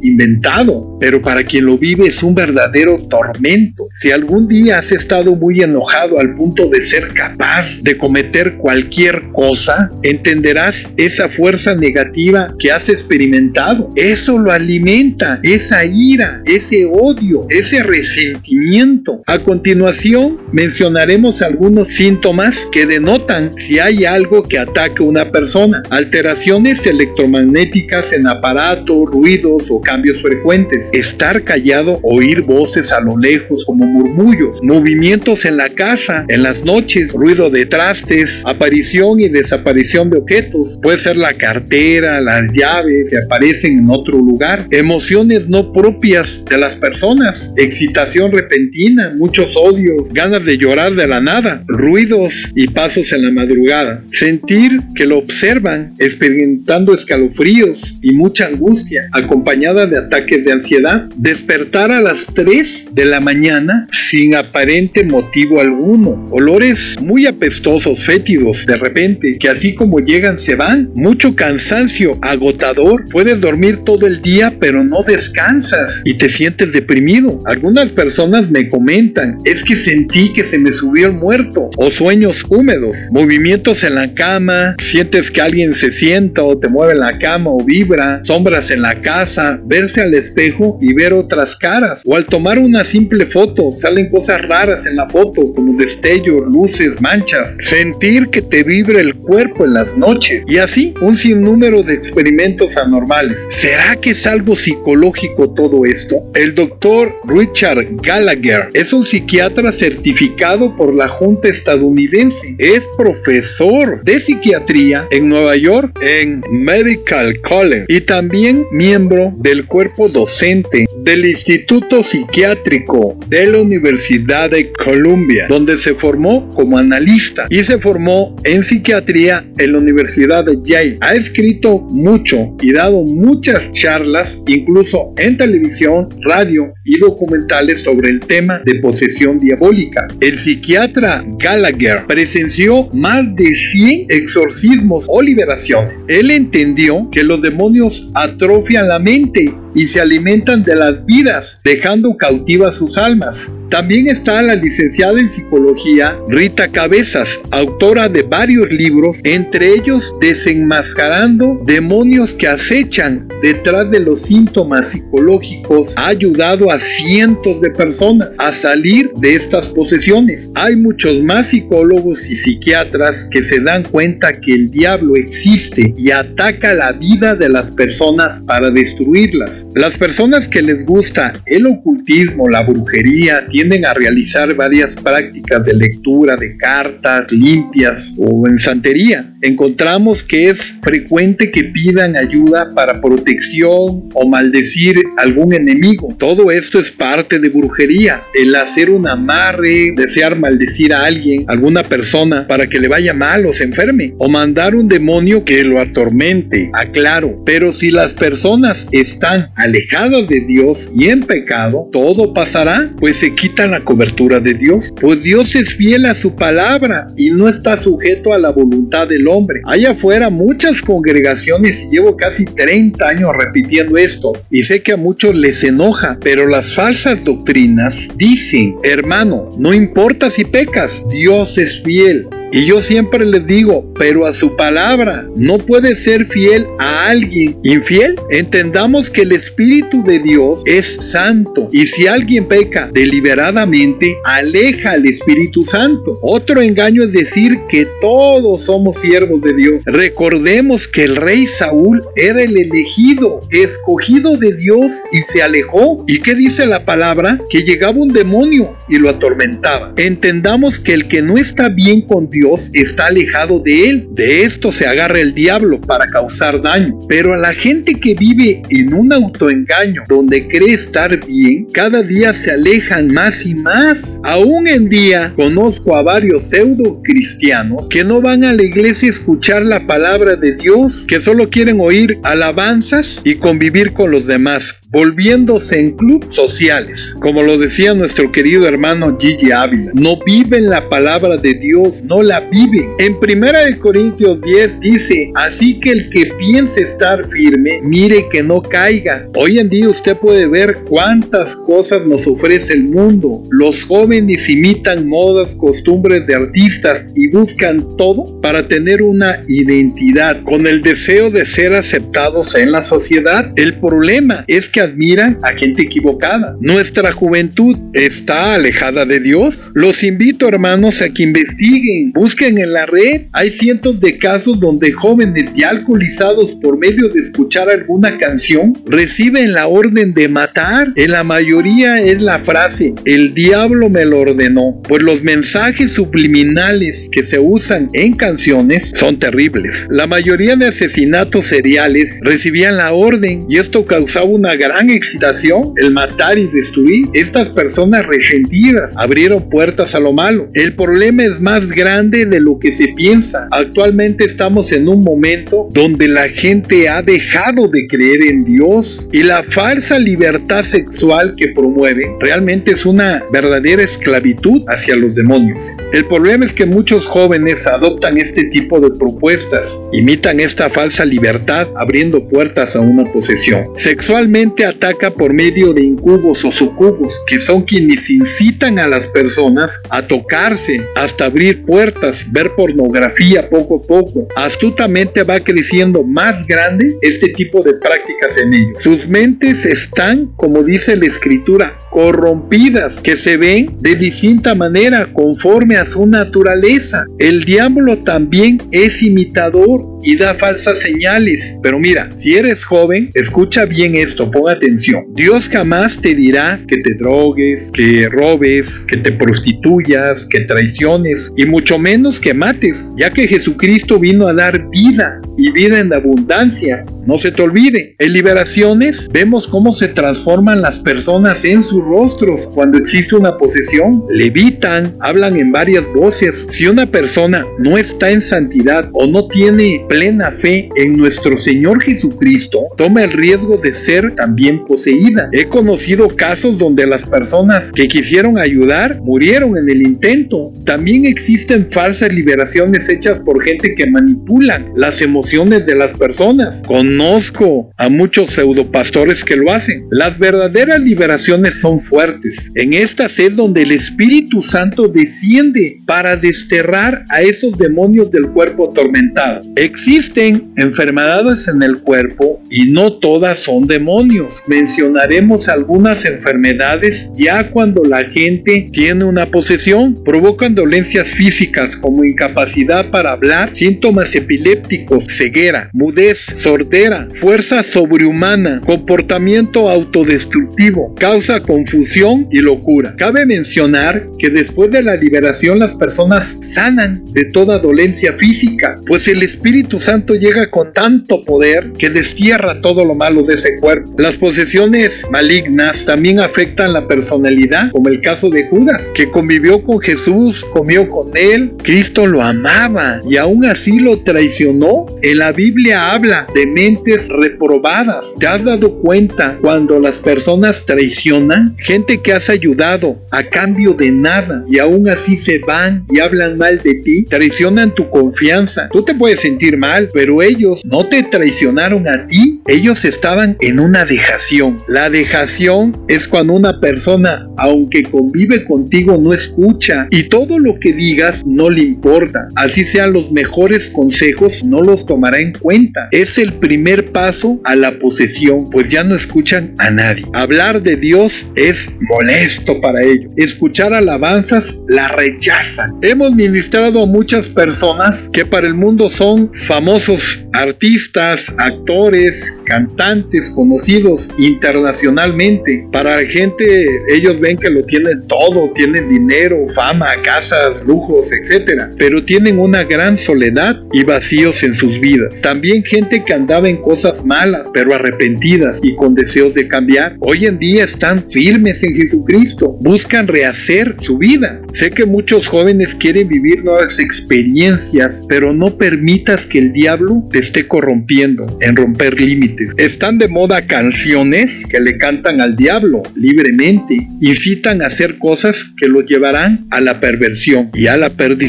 inventado, 0.01 0.97
pero 0.99 1.21
para 1.21 1.43
quien 1.43 1.65
lo 1.65 1.77
vive 1.77 2.07
es 2.07 2.23
un 2.23 2.33
verdadero 2.33 3.07
tormento. 3.07 3.87
Si 3.95 4.11
algún 4.11 4.47
día 4.47 4.79
has 4.79 4.91
estado 4.91 5.35
muy 5.35 5.61
enojado 5.61 6.19
al 6.19 6.35
punto 6.35 6.67
de 6.67 6.81
ser 6.81 7.09
capaz 7.09 7.81
de 7.81 7.97
cometer 7.97 8.57
cualquier 8.57 9.29
cosa, 9.31 9.91
entenderás 10.03 10.70
esa 10.97 11.29
fuerza 11.29 11.75
negativa 11.75 12.53
que 12.59 12.71
has 12.71 12.89
experimentado. 12.89 13.91
Eso 13.95 14.37
lo 14.37 14.51
alimenta, 14.51 15.39
esa 15.43 15.85
ira, 15.85 16.41
ese 16.45 16.85
odio, 16.85 17.45
ese 17.49 17.83
resentimiento. 17.83 19.21
A 19.27 19.39
continuación 19.39 20.37
mencionaremos 20.51 21.41
algunos 21.41 21.93
síntomas 21.93 22.67
que 22.71 22.85
denotan 22.85 23.57
si 23.57 23.79
hay 23.79 24.05
algo 24.05 24.43
que 24.43 24.59
ataque 24.59 25.03
a 25.03 25.05
una 25.05 25.31
persona. 25.31 25.83
Alteraciones 25.89 26.85
electromagnéticas 26.85 28.13
en 28.13 28.27
aparatos, 28.27 29.09
ruidos 29.09 29.63
o 29.69 29.81
cambios 29.81 30.21
frecuentes. 30.21 30.89
Estar 30.93 31.43
callado, 31.43 31.99
oír 32.03 32.41
voces 32.41 32.91
a 32.91 33.01
lo 33.01 33.17
lejos 33.17 33.63
como 33.65 33.85
murmullos. 33.85 34.59
Movimientos 34.61 35.45
en 35.45 35.57
la 35.57 35.69
casa, 35.69 36.25
en 36.27 36.43
las 36.43 36.63
noches, 36.63 37.13
ruido 37.13 37.49
de 37.49 37.65
trastes, 37.65 38.41
aparición 38.45 39.19
y 39.19 39.29
desaparición 39.29 40.09
de 40.09 40.17
objetos 40.17 40.60
Puede 40.81 40.97
ser 40.97 41.17
la 41.17 41.33
cartera, 41.33 42.21
las 42.21 42.51
llaves 42.53 43.09
que 43.09 43.17
aparecen 43.17 43.79
en 43.79 43.89
otro 43.89 44.17
lugar. 44.17 44.67
Emociones 44.71 45.47
no 45.49 45.71
propias 45.71 46.45
de 46.45 46.57
las 46.57 46.75
personas. 46.75 47.53
Excitación 47.57 48.31
repentina, 48.31 49.13
muchos 49.17 49.55
odios, 49.55 50.07
ganas 50.11 50.45
de 50.45 50.57
llorar 50.57 50.93
de 50.93 51.07
la 51.07 51.21
nada, 51.21 51.63
ruidos 51.67 52.33
y 52.55 52.67
pasos 52.67 53.11
en 53.13 53.25
la 53.25 53.31
madrugada. 53.31 54.03
Sentir 54.11 54.79
que 54.95 55.05
lo 55.05 55.17
observan, 55.17 55.93
experimentando 55.97 56.93
escalofríos 56.93 57.97
y 58.01 58.13
mucha 58.13 58.47
angustia, 58.47 59.01
acompañada 59.11 59.85
de 59.85 59.97
ataques 59.97 60.45
de 60.45 60.51
ansiedad. 60.51 61.09
Despertar 61.15 61.91
a 61.91 62.01
las 62.01 62.27
3 62.33 62.89
de 62.93 63.05
la 63.05 63.19
mañana 63.19 63.87
sin 63.91 64.35
aparente 64.35 65.03
motivo 65.03 65.59
alguno. 65.59 66.27
Olores 66.31 66.97
muy 67.01 67.25
apestosos, 67.25 68.03
fétidos, 68.03 68.65
de 68.65 68.77
repente, 68.77 69.37
que 69.39 69.49
así 69.49 69.73
como 69.75 69.99
llegan 69.99 70.37
van. 70.55 70.91
Mucho 70.93 71.35
cansancio, 71.35 72.17
agotador. 72.21 73.05
Puedes 73.09 73.39
dormir 73.41 73.77
todo 73.85 74.07
el 74.07 74.21
día, 74.21 74.53
pero 74.59 74.83
no 74.83 75.03
descansas 75.05 76.01
y 76.05 76.15
te 76.15 76.29
sientes 76.29 76.73
deprimido. 76.73 77.41
Algunas 77.45 77.89
personas 77.89 78.49
me 78.49 78.69
comentan, 78.69 79.39
es 79.45 79.63
que 79.63 79.75
sentí 79.75 80.33
que 80.33 80.43
se 80.43 80.57
me 80.57 80.71
subió 80.71 81.07
el 81.07 81.13
muerto. 81.13 81.69
O 81.77 81.91
sueños 81.91 82.45
húmedos, 82.47 82.95
movimientos 83.11 83.83
en 83.83 83.95
la 83.95 84.13
cama, 84.13 84.75
sientes 84.81 85.31
que 85.31 85.41
alguien 85.41 85.73
se 85.73 85.91
sienta 85.91 86.43
o 86.43 86.57
te 86.57 86.69
mueve 86.69 86.95
la 86.95 87.17
cama 87.17 87.51
o 87.51 87.63
vibra, 87.63 88.21
sombras 88.23 88.71
en 88.71 88.81
la 88.81 89.01
casa, 89.01 89.59
verse 89.65 90.01
al 90.01 90.13
espejo 90.13 90.77
y 90.81 90.93
ver 90.93 91.13
otras 91.13 91.55
caras. 91.55 92.03
O 92.05 92.15
al 92.15 92.25
tomar 92.25 92.59
una 92.59 92.83
simple 92.83 93.25
foto, 93.25 93.71
salen 93.79 94.09
cosas 94.09 94.41
raras 94.47 94.85
en 94.85 94.95
la 94.95 95.09
foto, 95.09 95.53
como 95.53 95.77
destellos, 95.77 96.43
luces, 96.51 96.99
manchas. 97.01 97.57
Sentir 97.59 98.27
que 98.29 98.41
te 98.41 98.63
vibra 98.63 98.99
el 98.99 99.15
cuerpo 99.15 99.65
en 99.65 99.73
las 99.73 99.97
noches 99.97 100.40
y 100.47 100.57
así 100.57 100.93
un 101.01 101.17
sinnúmero 101.17 101.83
de 101.83 101.93
experimentos 101.93 102.77
anormales. 102.77 103.45
¿Será 103.49 103.95
que 103.95 104.11
es 104.11 104.25
algo 104.27 104.55
psicológico 104.55 105.53
todo 105.53 105.85
esto? 105.85 106.23
El 106.35 106.55
doctor 106.55 107.15
Richard 107.25 107.87
Gallagher 108.03 108.69
es 108.73 108.93
un 108.93 109.05
psiquiatra 109.05 109.71
certificado 109.71 110.75
por 110.75 110.93
la 110.93 111.07
Junta 111.07 111.49
estadounidense. 111.49 112.55
Es 112.57 112.87
profesor 112.97 114.03
de 114.03 114.19
psiquiatría 114.19 115.07
en 115.11 115.29
Nueva 115.29 115.55
York 115.55 115.97
en 116.01 116.43
Medical 116.51 117.39
College 117.41 117.85
y 117.87 118.01
también 118.01 118.65
miembro 118.71 119.33
del 119.37 119.65
cuerpo 119.65 120.09
docente 120.09 120.85
del 121.03 121.25
Instituto 121.25 122.03
Psiquiátrico 122.03 123.17
de 123.27 123.47
la 123.47 123.59
Universidad 123.59 124.49
de 124.49 124.71
Columbia, 124.71 125.47
donde 125.49 125.77
se 125.77 125.95
formó 125.95 126.49
como 126.51 126.77
analista 126.77 127.47
y 127.49 127.63
se 127.63 127.79
formó 127.79 128.35
en 128.43 128.63
psiquiatría 128.63 129.45
en 129.57 129.71
la 129.73 129.77
Universidad 129.77 130.30
de 130.31 130.57
Yale. 130.63 130.97
Ha 131.01 131.13
escrito 131.13 131.77
mucho 131.79 132.55
y 132.61 132.71
dado 132.71 133.03
muchas 133.03 133.71
charlas, 133.73 134.41
incluso 134.47 135.13
en 135.17 135.37
televisión, 135.37 136.07
radio 136.21 136.73
y 136.85 136.97
documentales 136.99 137.83
sobre 137.83 138.09
el 138.09 138.21
tema 138.21 138.61
de 138.65 138.75
posesión 138.75 139.39
diabólica. 139.39 140.07
El 140.21 140.37
psiquiatra 140.37 141.25
Gallagher 141.37 142.05
presenció 142.07 142.87
más 142.93 143.35
de 143.35 143.53
100 143.53 144.05
exorcismos 144.09 145.03
o 145.07 145.21
liberaciones. 145.21 146.03
Él 146.07 146.31
entendió 146.31 147.09
que 147.11 147.23
los 147.23 147.41
demonios 147.41 148.09
atrofian 148.13 148.87
la 148.87 148.99
mente 148.99 149.53
y 149.73 149.87
se 149.87 150.01
alimentan 150.01 150.63
de 150.63 150.75
las 150.75 151.05
vidas, 151.05 151.61
dejando 151.63 152.15
cautivas 152.17 152.75
sus 152.75 152.97
almas. 152.97 153.51
También 153.69 154.07
está 154.07 154.41
la 154.41 154.55
licenciada 154.55 155.17
en 155.17 155.29
psicología 155.29 156.17
Rita 156.27 156.67
Cabezas, 156.67 157.39
autora 157.51 158.09
de 158.09 158.23
varios 158.23 158.69
libros, 158.69 159.17
entre 159.23 159.73
ellos 159.73 160.10
Desenmascarando 160.19 161.61
demonios 161.65 162.33
que 162.33 162.47
acechan 162.47 163.27
detrás 163.41 163.89
de 163.89 163.99
los 163.99 164.23
síntomas 164.23 164.91
psicológicos, 164.91 165.93
ha 165.97 166.07
ayudado 166.07 166.71
a 166.71 166.79
cientos 166.79 167.61
de 167.61 167.71
personas 167.71 168.35
a 168.39 168.51
salir 168.51 169.09
de 169.17 169.35
estas 169.35 169.69
posesiones. 169.69 170.49
Hay 170.55 170.75
muchos 170.75 171.21
más 171.23 171.49
psicólogos 171.49 172.29
y 172.29 172.35
psiquiatras 172.35 173.27
que 173.31 173.43
se 173.43 173.59
dan 173.61 173.83
cuenta 173.83 174.33
que 174.33 174.53
el 174.53 174.69
diablo 174.69 175.15
existe 175.15 175.93
y 175.97 176.11
ataca 176.11 176.73
la 176.73 176.91
vida 176.91 177.33
de 177.33 177.49
las 177.49 177.71
personas 177.71 178.43
para 178.45 178.69
destruirlas. 178.69 179.67
Las 179.75 179.97
personas 179.97 180.47
que 180.47 180.61
les 180.61 180.85
gusta 180.85 181.33
el 181.45 181.65
ocultismo, 181.67 182.49
la 182.49 182.63
brujería, 182.63 183.47
tienden 183.49 183.85
a 183.85 183.93
realizar 183.93 184.53
varias 184.55 184.95
prácticas 184.95 185.65
de 185.65 185.73
lectura 185.73 186.35
de 186.35 186.57
cartas 186.57 187.31
limpias 187.31 188.15
o 188.17 188.47
en 188.47 188.59
santería. 188.59 189.33
Encontramos 189.41 190.00
que 190.27 190.49
es 190.49 190.73
frecuente 190.81 191.51
que 191.51 191.65
pidan 191.65 192.15
ayuda 192.17 192.73
para 192.73 192.99
protección 192.99 194.09
o 194.13 194.27
maldecir 194.27 195.00
algún 195.17 195.53
enemigo. 195.53 196.09
Todo 196.17 196.51
esto 196.51 196.79
es 196.79 196.91
parte 196.91 197.39
de 197.39 197.49
brujería. 197.49 198.23
El 198.33 198.55
hacer 198.55 198.89
un 198.89 199.07
amarre, 199.07 199.93
desear 199.95 200.37
maldecir 200.37 200.93
a 200.93 201.05
alguien, 201.05 201.45
alguna 201.47 201.83
persona, 201.83 202.47
para 202.47 202.67
que 202.67 202.79
le 202.79 202.87
vaya 202.87 203.13
mal 203.13 203.45
o 203.45 203.53
se 203.53 203.63
enferme. 203.63 204.13
O 204.17 204.29
mandar 204.29 204.75
un 204.75 204.87
demonio 204.87 205.43
que 205.45 205.63
lo 205.63 205.79
atormente. 205.79 206.69
Aclaro. 206.73 207.35
Pero 207.45 207.73
si 207.73 207.89
las 207.89 208.13
personas 208.13 208.87
están 208.91 209.51
alejadas 209.55 210.27
de 210.27 210.41
Dios 210.41 210.89
y 210.95 211.09
en 211.09 211.21
pecado, 211.21 211.89
todo 211.91 212.33
pasará, 212.33 212.91
pues 212.99 213.17
se 213.17 213.35
quita 213.35 213.67
la 213.67 213.81
cobertura 213.81 214.39
de 214.39 214.53
Dios. 214.53 214.89
Pues 214.99 215.23
Dios 215.23 215.55
es 215.55 215.73
fiel 215.73 216.05
a 216.05 216.15
su 216.15 216.35
palabra 216.35 217.07
y 217.15 217.31
no 217.31 217.47
está 217.47 217.77
sujeto 217.77 218.33
a 218.33 218.39
la 218.39 218.51
voluntad 218.51 219.07
del 219.07 219.27
hombre. 219.27 219.61
Hay 219.65 219.85
afuera 219.85 220.29
muchas 220.29 220.81
congregaciones 220.81 221.83
y 221.83 221.95
llevo 221.95 222.15
casi 222.15 222.45
30 222.45 223.07
años 223.07 223.31
repitiendo 223.37 223.97
esto 223.97 224.33
y 224.49 224.63
sé 224.63 224.81
que 224.81 224.93
a 224.93 224.97
muchos 225.01 225.35
les 225.35 225.63
enoja, 225.63 226.17
pero 226.21 226.47
las 226.47 226.73
falsas 226.73 227.23
doctrinas 227.23 228.09
dicen, 228.15 228.75
hermano, 228.83 229.51
no 229.57 229.73
importa 229.73 230.29
si 230.29 230.45
pecas, 230.45 231.03
Dios 231.09 231.57
es 231.57 231.81
fiel. 231.83 232.27
Y 232.53 232.65
yo 232.65 232.81
siempre 232.81 233.25
les 233.25 233.47
digo, 233.47 233.85
pero 233.97 234.25
a 234.25 234.33
su 234.33 234.57
palabra, 234.57 235.25
no 235.37 235.57
puede 235.57 235.95
ser 235.95 236.25
fiel 236.25 236.67
a 236.79 237.07
alguien 237.07 237.57
infiel. 237.63 238.15
Entendamos 238.29 239.09
que 239.09 239.21
el 239.21 239.31
Espíritu 239.31 240.03
de 240.03 240.19
Dios 240.19 240.61
es 240.65 240.97
santo 240.99 241.69
y 241.71 241.85
si 241.85 242.07
alguien 242.07 242.45
peca 242.45 242.89
deliberadamente, 242.93 244.17
aleja 244.25 244.91
al 244.91 245.05
Espíritu 245.05 245.65
Santo. 245.65 246.19
Otro 246.21 246.61
engaño 246.61 247.03
es 247.03 247.13
decir 247.13 247.57
que 247.69 247.87
todos 248.01 248.65
somos 248.65 248.99
siervos 248.99 249.41
de 249.41 249.53
Dios. 249.53 249.81
Recordemos 249.85 250.89
que 250.89 251.05
el 251.05 251.15
rey 251.15 251.45
Saúl 251.45 252.01
era 252.15 252.43
el 252.43 252.59
elegido, 252.59 253.41
escogido 253.49 254.35
de 254.35 254.53
Dios 254.53 254.91
y 255.13 255.19
se 255.19 255.41
alejó. 255.41 256.03
¿Y 256.05 256.19
qué 256.19 256.35
dice 256.35 256.65
la 256.65 256.83
palabra? 256.83 257.39
Que 257.49 257.63
llegaba 257.63 257.97
un 257.97 258.11
demonio 258.11 258.75
y 258.89 258.97
lo 258.97 259.09
atormentaba. 259.09 259.93
Entendamos 259.95 260.79
que 260.79 260.93
el 260.93 261.07
que 261.07 261.21
no 261.21 261.37
está 261.37 261.69
bien 261.69 262.01
con 262.01 262.29
Dios, 262.29 262.40
Dios 262.41 262.71
está 262.73 263.07
alejado 263.07 263.59
de 263.59 263.87
él. 263.87 264.07
De 264.11 264.41
esto 264.43 264.71
se 264.71 264.87
agarra 264.87 265.19
el 265.19 265.35
diablo 265.35 265.79
para 265.79 266.07
causar 266.07 266.59
daño. 266.59 266.99
Pero 267.07 267.35
a 267.35 267.37
la 267.37 267.53
gente 267.53 267.93
que 267.93 268.15
vive 268.15 268.63
en 268.69 268.93
un 268.93 269.13
autoengaño 269.13 270.03
donde 270.09 270.47
cree 270.47 270.73
estar 270.73 271.23
bien, 271.25 271.67
cada 271.71 272.01
día 272.01 272.33
se 272.33 272.51
alejan 272.51 273.07
más 273.09 273.45
y 273.45 273.53
más. 273.53 274.19
Aún 274.23 274.67
en 274.67 274.89
día 274.89 275.33
conozco 275.35 275.95
a 275.95 276.01
varios 276.01 276.49
pseudo 276.49 276.99
cristianos 277.03 277.87
que 277.89 278.03
no 278.03 278.21
van 278.21 278.43
a 278.43 278.53
la 278.53 278.63
iglesia 278.63 279.07
a 279.07 279.11
escuchar 279.11 279.61
la 279.61 279.85
palabra 279.85 280.35
de 280.35 280.53
Dios, 280.53 281.05
que 281.07 281.19
solo 281.19 281.49
quieren 281.49 281.79
oír 281.79 282.17
alabanzas 282.23 283.21
y 283.23 283.35
convivir 283.35 283.93
con 283.93 284.09
los 284.09 284.25
demás 284.25 284.81
volviéndose 284.91 285.79
en 285.79 285.91
clubes 285.91 286.35
sociales, 286.35 287.15
como 287.21 287.43
lo 287.43 287.57
decía 287.57 287.93
nuestro 287.93 288.29
querido 288.31 288.67
hermano 288.67 289.17
Gigi 289.17 289.51
Ávila. 289.51 289.91
No 289.93 290.19
viven 290.25 290.69
la 290.69 290.89
palabra 290.89 291.37
de 291.37 291.53
Dios, 291.53 292.03
no 292.03 292.21
la 292.21 292.30
viven. 292.39 292.91
En 292.97 293.15
1 293.15 293.79
Corintios 293.79 294.39
10 294.41 294.79
dice, 294.79 295.31
así 295.35 295.79
que 295.79 295.91
el 295.91 296.09
que 296.09 296.31
piense 296.37 296.81
estar 296.81 297.27
firme, 297.29 297.81
mire 297.83 298.27
que 298.31 298.41
no 298.41 298.61
caiga. 298.61 299.27
Hoy 299.35 299.59
en 299.59 299.69
día 299.69 299.89
usted 299.89 300.17
puede 300.17 300.47
ver 300.47 300.77
cuántas 300.87 301.55
cosas 301.55 302.05
nos 302.05 302.25
ofrece 302.27 302.73
el 302.73 302.85
mundo. 302.85 303.43
Los 303.49 303.83
jóvenes 303.83 304.49
imitan 304.49 305.07
modas, 305.07 305.55
costumbres 305.55 306.25
de 306.27 306.35
artistas 306.35 307.09
y 307.15 307.29
buscan 307.29 307.97
todo 307.97 308.39
para 308.41 308.67
tener 308.67 309.01
una 309.01 309.43
identidad 309.47 310.43
con 310.43 310.67
el 310.67 310.81
deseo 310.81 311.29
de 311.29 311.45
ser 311.45 311.73
aceptados 311.73 312.55
en 312.55 312.71
la 312.71 312.83
sociedad. 312.83 313.51
El 313.55 313.79
problema 313.79 314.45
es 314.47 314.69
que 314.69 314.81
admiran 314.81 315.39
a 315.43 315.51
gente 315.51 315.83
equivocada. 315.83 316.55
Nuestra 316.59 317.11
juventud 317.11 317.77
está 317.93 318.55
alejada 318.55 319.05
de 319.05 319.19
Dios. 319.19 319.71
Los 319.73 320.03
invito 320.03 320.47
hermanos 320.47 321.01
a 321.01 321.09
que 321.09 321.23
investiguen, 321.23 322.11
busquen 322.21 322.59
en 322.59 322.71
la 322.71 322.85
red. 322.85 323.23
Hay 323.33 323.49
cientos 323.49 323.99
de 323.99 324.19
casos 324.19 324.59
donde 324.59 324.91
jóvenes 324.91 325.55
ya 325.55 325.71
alcoholizados 325.71 326.51
por 326.61 326.77
medio 326.77 327.09
de 327.09 327.19
escuchar 327.19 327.67
alguna 327.67 328.19
canción 328.19 328.75
reciben 328.85 329.53
la 329.53 329.65
orden 329.65 330.13
de 330.13 330.29
matar. 330.29 330.93
En 330.95 331.09
la 331.09 331.23
mayoría 331.23 331.95
es 331.95 332.21
la 332.21 332.43
frase, 332.43 332.93
el 333.05 333.33
diablo 333.33 333.89
me 333.89 334.05
lo 334.05 334.19
ordenó. 334.19 334.79
Pues 334.87 335.01
los 335.01 335.23
mensajes 335.23 335.93
subliminales 335.93 337.09
que 337.11 337.23
se 337.23 337.39
usan 337.39 337.89
en 337.93 338.13
canciones 338.13 338.91
son 338.95 339.17
terribles. 339.17 339.87
La 339.89 340.05
mayoría 340.05 340.55
de 340.55 340.67
asesinatos 340.67 341.47
seriales 341.47 342.19
recibían 342.21 342.77
la 342.77 342.93
orden 342.93 343.47
y 343.49 343.57
esto 343.57 343.83
causaba 343.83 344.27
una 344.27 344.53
gran 344.53 344.91
excitación 344.91 345.73
el 345.77 345.91
matar 345.91 346.37
y 346.37 346.45
destruir. 346.45 347.07
Estas 347.15 347.49
personas 347.49 348.05
resentidas 348.05 348.91
abrieron 348.95 349.49
puertas 349.49 349.95
a 349.95 349.99
lo 349.99 350.13
malo. 350.13 350.49
El 350.53 350.75
problema 350.75 351.23
es 351.23 351.41
más 351.41 351.67
grande 351.69 352.10
de 352.11 352.39
lo 352.41 352.59
que 352.59 352.73
se 352.73 352.89
piensa. 352.89 353.47
Actualmente 353.51 354.25
estamos 354.25 354.71
en 354.73 354.87
un 354.89 355.01
momento 355.01 355.69
donde 355.71 356.07
la 356.07 356.27
gente 356.27 356.89
ha 356.89 357.01
dejado 357.01 357.67
de 357.69 357.87
creer 357.87 358.27
en 358.27 358.43
Dios 358.43 359.07
y 359.13 359.23
la 359.23 359.43
falsa 359.43 359.97
libertad 359.97 360.63
sexual 360.63 361.35
que 361.37 361.49
promueve 361.49 362.05
realmente 362.19 362.71
es 362.71 362.85
una 362.85 363.23
verdadera 363.31 363.81
esclavitud 363.81 364.63
hacia 364.67 364.95
los 364.95 365.15
demonios. 365.15 365.57
El 365.93 366.05
problema 366.05 366.45
es 366.45 366.53
que 366.53 366.65
muchos 366.65 367.05
jóvenes 367.05 367.65
adoptan 367.67 368.17
este 368.17 368.45
tipo 368.49 368.79
de 368.79 368.91
propuestas, 368.91 369.87
imitan 369.91 370.39
esta 370.39 370.69
falsa 370.69 371.05
libertad 371.05 371.67
abriendo 371.75 372.27
puertas 372.27 372.75
a 372.75 372.81
una 372.81 373.11
posesión. 373.11 373.67
Sexualmente 373.77 374.65
ataca 374.65 375.11
por 375.11 375.33
medio 375.33 375.73
de 375.73 375.83
incubos 375.83 376.43
o 376.43 376.51
sucubos, 376.51 377.13
que 377.27 377.39
son 377.39 377.63
quienes 377.63 378.09
incitan 378.09 378.79
a 378.79 378.87
las 378.87 379.07
personas 379.07 379.81
a 379.89 380.07
tocarse, 380.07 380.81
hasta 380.95 381.25
abrir 381.25 381.65
puertas, 381.65 381.90
ver 382.31 382.51
pornografía 382.55 383.49
poco 383.49 383.77
a 383.83 383.87
poco. 383.87 384.27
Astutamente 384.35 385.23
va 385.23 385.39
creciendo 385.39 386.03
más 386.03 386.45
grande 386.47 386.95
este 387.01 387.29
tipo 387.29 387.61
de 387.63 387.73
prácticas 387.73 388.37
en 388.37 388.53
ellos. 388.53 388.77
Sus 388.83 389.07
mentes 389.07 389.65
están, 389.65 390.27
como 390.35 390.63
dice 390.63 390.95
la 390.95 391.05
escritura, 391.05 391.77
corrompidas, 391.91 393.01
que 393.01 393.17
se 393.17 393.37
ven 393.37 393.75
de 393.81 393.95
distinta 393.95 394.55
manera 394.55 395.11
conforme 395.13 395.75
a 395.75 395.85
su 395.85 396.05
naturaleza. 396.07 397.05
El 397.19 397.43
diablo 397.43 397.99
también 397.99 398.61
es 398.71 399.03
imitador 399.03 399.85
y 400.03 400.15
da 400.15 400.33
falsas 400.33 400.79
señales. 400.79 401.57
Pero 401.61 401.79
mira, 401.79 402.11
si 402.15 402.35
eres 402.35 402.63
joven, 402.63 403.11
escucha 403.13 403.65
bien 403.65 403.95
esto, 403.95 404.31
ponga 404.31 404.53
atención. 404.53 405.05
Dios 405.13 405.49
jamás 405.49 405.99
te 406.01 406.15
dirá 406.15 406.59
que 406.67 406.77
te 406.77 406.95
drogues, 406.95 407.69
que 407.73 408.07
robes, 408.09 408.79
que 408.87 408.97
te 408.97 409.11
prostituyas, 409.11 410.25
que 410.25 410.41
traiciones 410.41 411.31
y 411.35 411.45
mucho 411.45 411.77
menos 411.81 412.19
que 412.19 412.33
mates, 412.33 412.91
ya 412.97 413.11
que 413.11 413.27
Jesucristo 413.27 413.99
vino 413.99 414.27
a 414.27 414.33
dar 414.33 414.69
vida 414.69 415.19
y 415.37 415.51
vida 415.51 415.79
en 415.79 415.93
abundancia. 415.93 416.85
No 417.05 417.17
se 417.17 417.31
te 417.31 417.41
olvide, 417.41 417.95
en 417.97 418.13
liberaciones 418.13 419.09
vemos 419.11 419.47
cómo 419.47 419.73
se 419.73 419.87
transforman 419.87 420.61
las 420.61 420.77
personas 420.77 421.43
en 421.45 421.63
sus 421.63 421.83
rostros 421.83 422.47
cuando 422.53 422.77
existe 422.77 423.15
una 423.15 423.37
posesión, 423.37 424.05
levitan, 424.09 424.95
hablan 424.99 425.39
en 425.39 425.51
varias 425.51 425.85
voces. 425.93 426.47
Si 426.51 426.67
una 426.67 426.85
persona 426.85 427.45
no 427.57 427.77
está 427.77 428.11
en 428.11 428.21
santidad 428.21 428.89
o 428.93 429.07
no 429.07 429.27
tiene 429.27 429.83
plena 429.89 430.31
fe 430.31 430.69
en 430.75 430.95
nuestro 430.95 431.37
Señor 431.39 431.81
Jesucristo, 431.81 432.59
toma 432.77 433.03
el 433.03 433.11
riesgo 433.11 433.57
de 433.57 433.73
ser 433.73 434.13
también 434.15 434.63
poseída. 434.65 435.29
He 435.31 435.45
conocido 435.45 436.07
casos 436.09 436.57
donde 436.57 436.85
las 436.85 437.05
personas 437.07 437.71
que 437.71 437.87
quisieron 437.87 438.37
ayudar 438.37 439.01
murieron 439.01 439.57
en 439.57 439.69
el 439.69 439.81
intento. 439.81 440.53
También 440.65 441.05
existen 441.05 441.67
falsas 441.71 442.13
liberaciones 442.13 442.89
hechas 442.89 443.19
por 443.19 443.43
gente 443.43 443.75
que 443.75 443.89
manipulan 443.89 444.71
las 444.75 445.01
emociones 445.01 445.65
de 445.65 445.75
las 445.75 445.93
personas. 445.93 446.61
Conozco 446.67 447.71
a 447.77 447.89
muchos 447.89 448.33
pseudopastores 448.33 449.23
que 449.23 449.35
lo 449.35 449.51
hacen. 449.51 449.87
Las 449.89 450.19
verdaderas 450.19 450.79
liberaciones 450.79 451.59
son 451.59 451.79
fuertes. 451.79 452.51
En 452.55 452.73
estas 452.73 453.17
es 453.19 453.35
donde 453.35 453.63
el 453.63 453.71
Espíritu 453.71 454.43
Santo 454.43 454.87
desciende 454.87 455.81
para 455.85 456.15
desterrar 456.15 457.05
a 457.09 457.21
esos 457.21 457.57
demonios 457.57 458.11
del 458.11 458.27
cuerpo 458.29 458.71
atormentado. 458.71 459.41
Existen 459.55 460.51
enfermedades 460.57 461.47
en 461.47 461.63
el 461.63 461.79
cuerpo 461.79 462.41
y 462.49 462.69
no 462.69 462.93
todas 462.99 463.39
son 463.39 463.65
demonios. 463.65 464.35
Mencionaremos 464.47 465.47
algunas 465.47 466.05
enfermedades 466.05 467.11
ya 467.17 467.49
cuando 467.49 467.83
la 467.83 468.03
gente 468.09 468.69
tiene 468.71 469.05
una 469.05 469.25
posesión. 469.25 470.03
Provocan 470.03 470.55
dolencias 470.55 471.09
físicas 471.11 471.60
como 471.75 472.03
incapacidad 472.03 472.89
para 472.89 473.11
hablar, 473.11 473.51
síntomas 473.53 474.15
epilépticos, 474.15 475.05
ceguera, 475.07 475.69
mudez, 475.73 476.35
sordera, 476.39 477.07
fuerza 477.19 477.63
sobrehumana, 477.63 478.61
comportamiento 478.65 479.69
autodestructivo, 479.69 480.95
causa 480.95 481.41
confusión 481.41 482.27
y 482.31 482.39
locura. 482.39 482.95
Cabe 482.97 483.25
mencionar 483.25 484.07
que 484.19 484.29
después 484.29 484.71
de 484.71 484.83
la 484.83 484.95
liberación 484.95 485.59
las 485.59 485.75
personas 485.75 486.53
sanan 486.53 487.03
de 487.13 487.25
toda 487.25 487.59
dolencia 487.59 488.13
física, 488.13 488.79
pues 488.87 489.07
el 489.07 489.23
espíritu 489.23 489.79
Santo 489.79 490.15
llega 490.15 490.49
con 490.49 490.73
tanto 490.73 491.23
poder 491.25 491.71
que 491.77 491.89
destierra 491.89 492.61
todo 492.61 492.85
lo 492.85 492.95
malo 492.95 493.23
de 493.23 493.35
ese 493.35 493.59
cuerpo. 493.59 493.93
Las 493.97 494.17
posesiones 494.17 495.05
malignas 495.11 495.85
también 495.85 496.19
afectan 496.19 496.73
la 496.73 496.87
personalidad, 496.87 497.71
como 497.71 497.89
el 497.89 498.01
caso 498.01 498.29
de 498.29 498.47
Judas, 498.47 498.91
que 498.95 499.09
convivió 499.09 499.63
con 499.63 499.79
Jesús, 499.79 500.43
comió 500.53 500.89
con 500.89 501.11
él, 501.15 501.50
Cristo 501.63 502.07
lo 502.07 502.21
amaba 502.21 503.01
y 503.07 503.17
aún 503.17 503.45
así 503.45 503.79
lo 503.79 503.97
traicionó. 503.97 504.85
En 505.01 505.17
la 505.17 505.31
Biblia 505.31 505.91
habla 505.91 506.27
de 506.33 506.47
mentes 506.47 507.07
reprobadas. 507.09 508.15
¿Te 508.19 508.27
has 508.27 508.45
dado 508.45 508.79
cuenta 508.79 509.37
cuando 509.41 509.79
las 509.79 509.99
personas 509.99 510.65
traicionan? 510.65 511.55
Gente 511.59 512.01
que 512.01 512.13
has 512.13 512.29
ayudado 512.29 512.99
a 513.11 513.23
cambio 513.23 513.73
de 513.73 513.91
nada 513.91 514.43
y 514.47 514.59
aún 514.59 514.89
así 514.89 515.17
se 515.17 515.39
van 515.39 515.85
y 515.89 515.99
hablan 515.99 516.37
mal 516.37 516.59
de 516.59 516.75
ti, 516.75 517.03
traicionan 517.03 517.73
tu 517.75 517.89
confianza. 517.89 518.69
Tú 518.71 518.83
te 518.83 518.95
puedes 518.95 519.19
sentir 519.19 519.57
mal, 519.57 519.89
pero 519.93 520.21
ellos 520.21 520.61
no 520.65 520.87
te 520.87 521.03
traicionaron 521.03 521.87
a 521.87 522.07
ti. 522.07 522.41
Ellos 522.47 522.85
estaban 522.85 523.37
en 523.39 523.59
una 523.59 523.85
dejación. 523.85 524.57
La 524.67 524.89
dejación 524.89 525.79
es 525.87 526.07
cuando 526.07 526.33
una 526.33 526.59
persona, 526.59 527.27
aunque 527.37 527.83
convive 527.83 528.45
contigo, 528.45 528.97
no 528.97 529.13
escucha 529.13 529.87
y 529.89 530.03
todo 530.03 530.39
lo 530.39 530.59
que 530.59 530.73
digas 530.73 531.25
no 531.25 531.40
le 531.49 531.63
importa. 531.63 532.27
Así 532.35 532.65
sean 532.65 532.93
los 532.93 533.11
mejores 533.11 533.69
consejos, 533.69 534.33
no 534.45 534.61
los 534.61 534.85
tomará 534.85 535.19
en 535.19 535.33
cuenta. 535.33 535.87
Es 535.91 536.17
el 536.17 536.33
primer 536.33 536.91
paso 536.91 537.39
a 537.43 537.55
la 537.55 537.71
posesión, 537.71 538.49
pues 538.49 538.69
ya 538.69 538.83
no 538.83 538.95
escuchan 538.95 539.55
a 539.57 539.69
nadie. 539.69 540.05
Hablar 540.13 540.61
de 540.61 540.75
Dios 540.75 541.27
es 541.35 541.77
molesto 541.81 542.59
para 542.61 542.83
ellos. 542.83 543.11
Escuchar 543.15 543.73
alabanzas 543.73 544.61
la 544.67 544.87
rechazan. 544.89 545.75
Hemos 545.81 546.13
ministrado 546.15 546.83
a 546.83 546.85
muchas 546.85 547.27
personas 547.27 548.09
que 548.11 548.25
para 548.25 548.47
el 548.47 548.53
mundo 548.53 548.89
son 548.89 549.31
famosos 549.33 550.25
artistas, 550.33 551.33
actores, 551.37 552.41
cantantes 552.45 553.29
conocidos 553.29 554.09
internacionalmente. 554.17 555.67
Para 555.71 555.97
la 555.97 556.07
gente, 556.07 556.43
ellos 556.89 557.19
ven 557.19 557.37
que 557.37 557.49
lo 557.49 557.65
tienen 557.65 558.07
todo, 558.07 558.51
tienen 558.53 558.89
dinero, 558.89 559.37
fama, 559.55 559.87
casas, 560.03 560.63
lujos, 560.65 561.11
etc. 561.11 561.30
Pero 561.77 562.03
tienen 562.03 562.39
una 562.39 562.63
gran 562.63 562.97
soledad 562.97 563.61
y 563.71 563.83
vacíos 563.83 564.43
en 564.43 564.55
sus 564.55 564.79
vidas. 564.81 565.21
También 565.21 565.63
gente 565.63 566.03
que 566.05 566.13
andaba 566.13 566.49
en 566.49 566.57
cosas 566.57 567.05
malas, 567.05 567.49
pero 567.53 567.73
arrepentidas 567.73 568.59
y 568.61 568.75
con 568.75 568.95
deseos 568.95 569.33
de 569.33 569.47
cambiar. 569.47 569.95
Hoy 569.99 570.25
en 570.25 570.37
día 570.37 570.65
están 570.65 571.07
firmes 571.09 571.63
en 571.63 571.75
Jesucristo, 571.75 572.57
buscan 572.59 573.07
rehacer 573.07 573.77
su 573.81 573.97
vida. 573.97 574.41
Sé 574.53 574.71
que 574.71 574.85
muchos 574.85 575.27
jóvenes 575.27 575.73
quieren 575.75 576.09
vivir 576.09 576.43
nuevas 576.43 576.79
experiencias, 576.79 578.03
pero 578.09 578.33
no 578.33 578.57
permitas 578.57 579.25
que 579.25 579.39
el 579.39 579.53
diablo 579.53 580.03
te 580.11 580.19
esté 580.19 580.47
corrompiendo 580.47 581.37
en 581.39 581.55
romper 581.55 581.99
límites. 581.99 582.53
Están 582.57 582.97
de 582.97 583.07
moda 583.07 583.47
canciones 583.47 584.45
que 584.49 584.59
le 584.59 584.77
cantan 584.77 585.21
al 585.21 585.37
diablo 585.37 585.81
libremente, 585.95 586.89
incitan 586.99 587.61
a 587.61 587.67
hacer 587.67 587.97
cosas 587.99 588.53
que 588.57 588.67
los 588.67 588.85
llevarán 588.85 589.47
a 589.49 589.61
la 589.61 589.79
perversión 589.79 590.49
y 590.53 590.67
a 590.67 590.75
la 590.75 590.89
perdición 590.89 591.20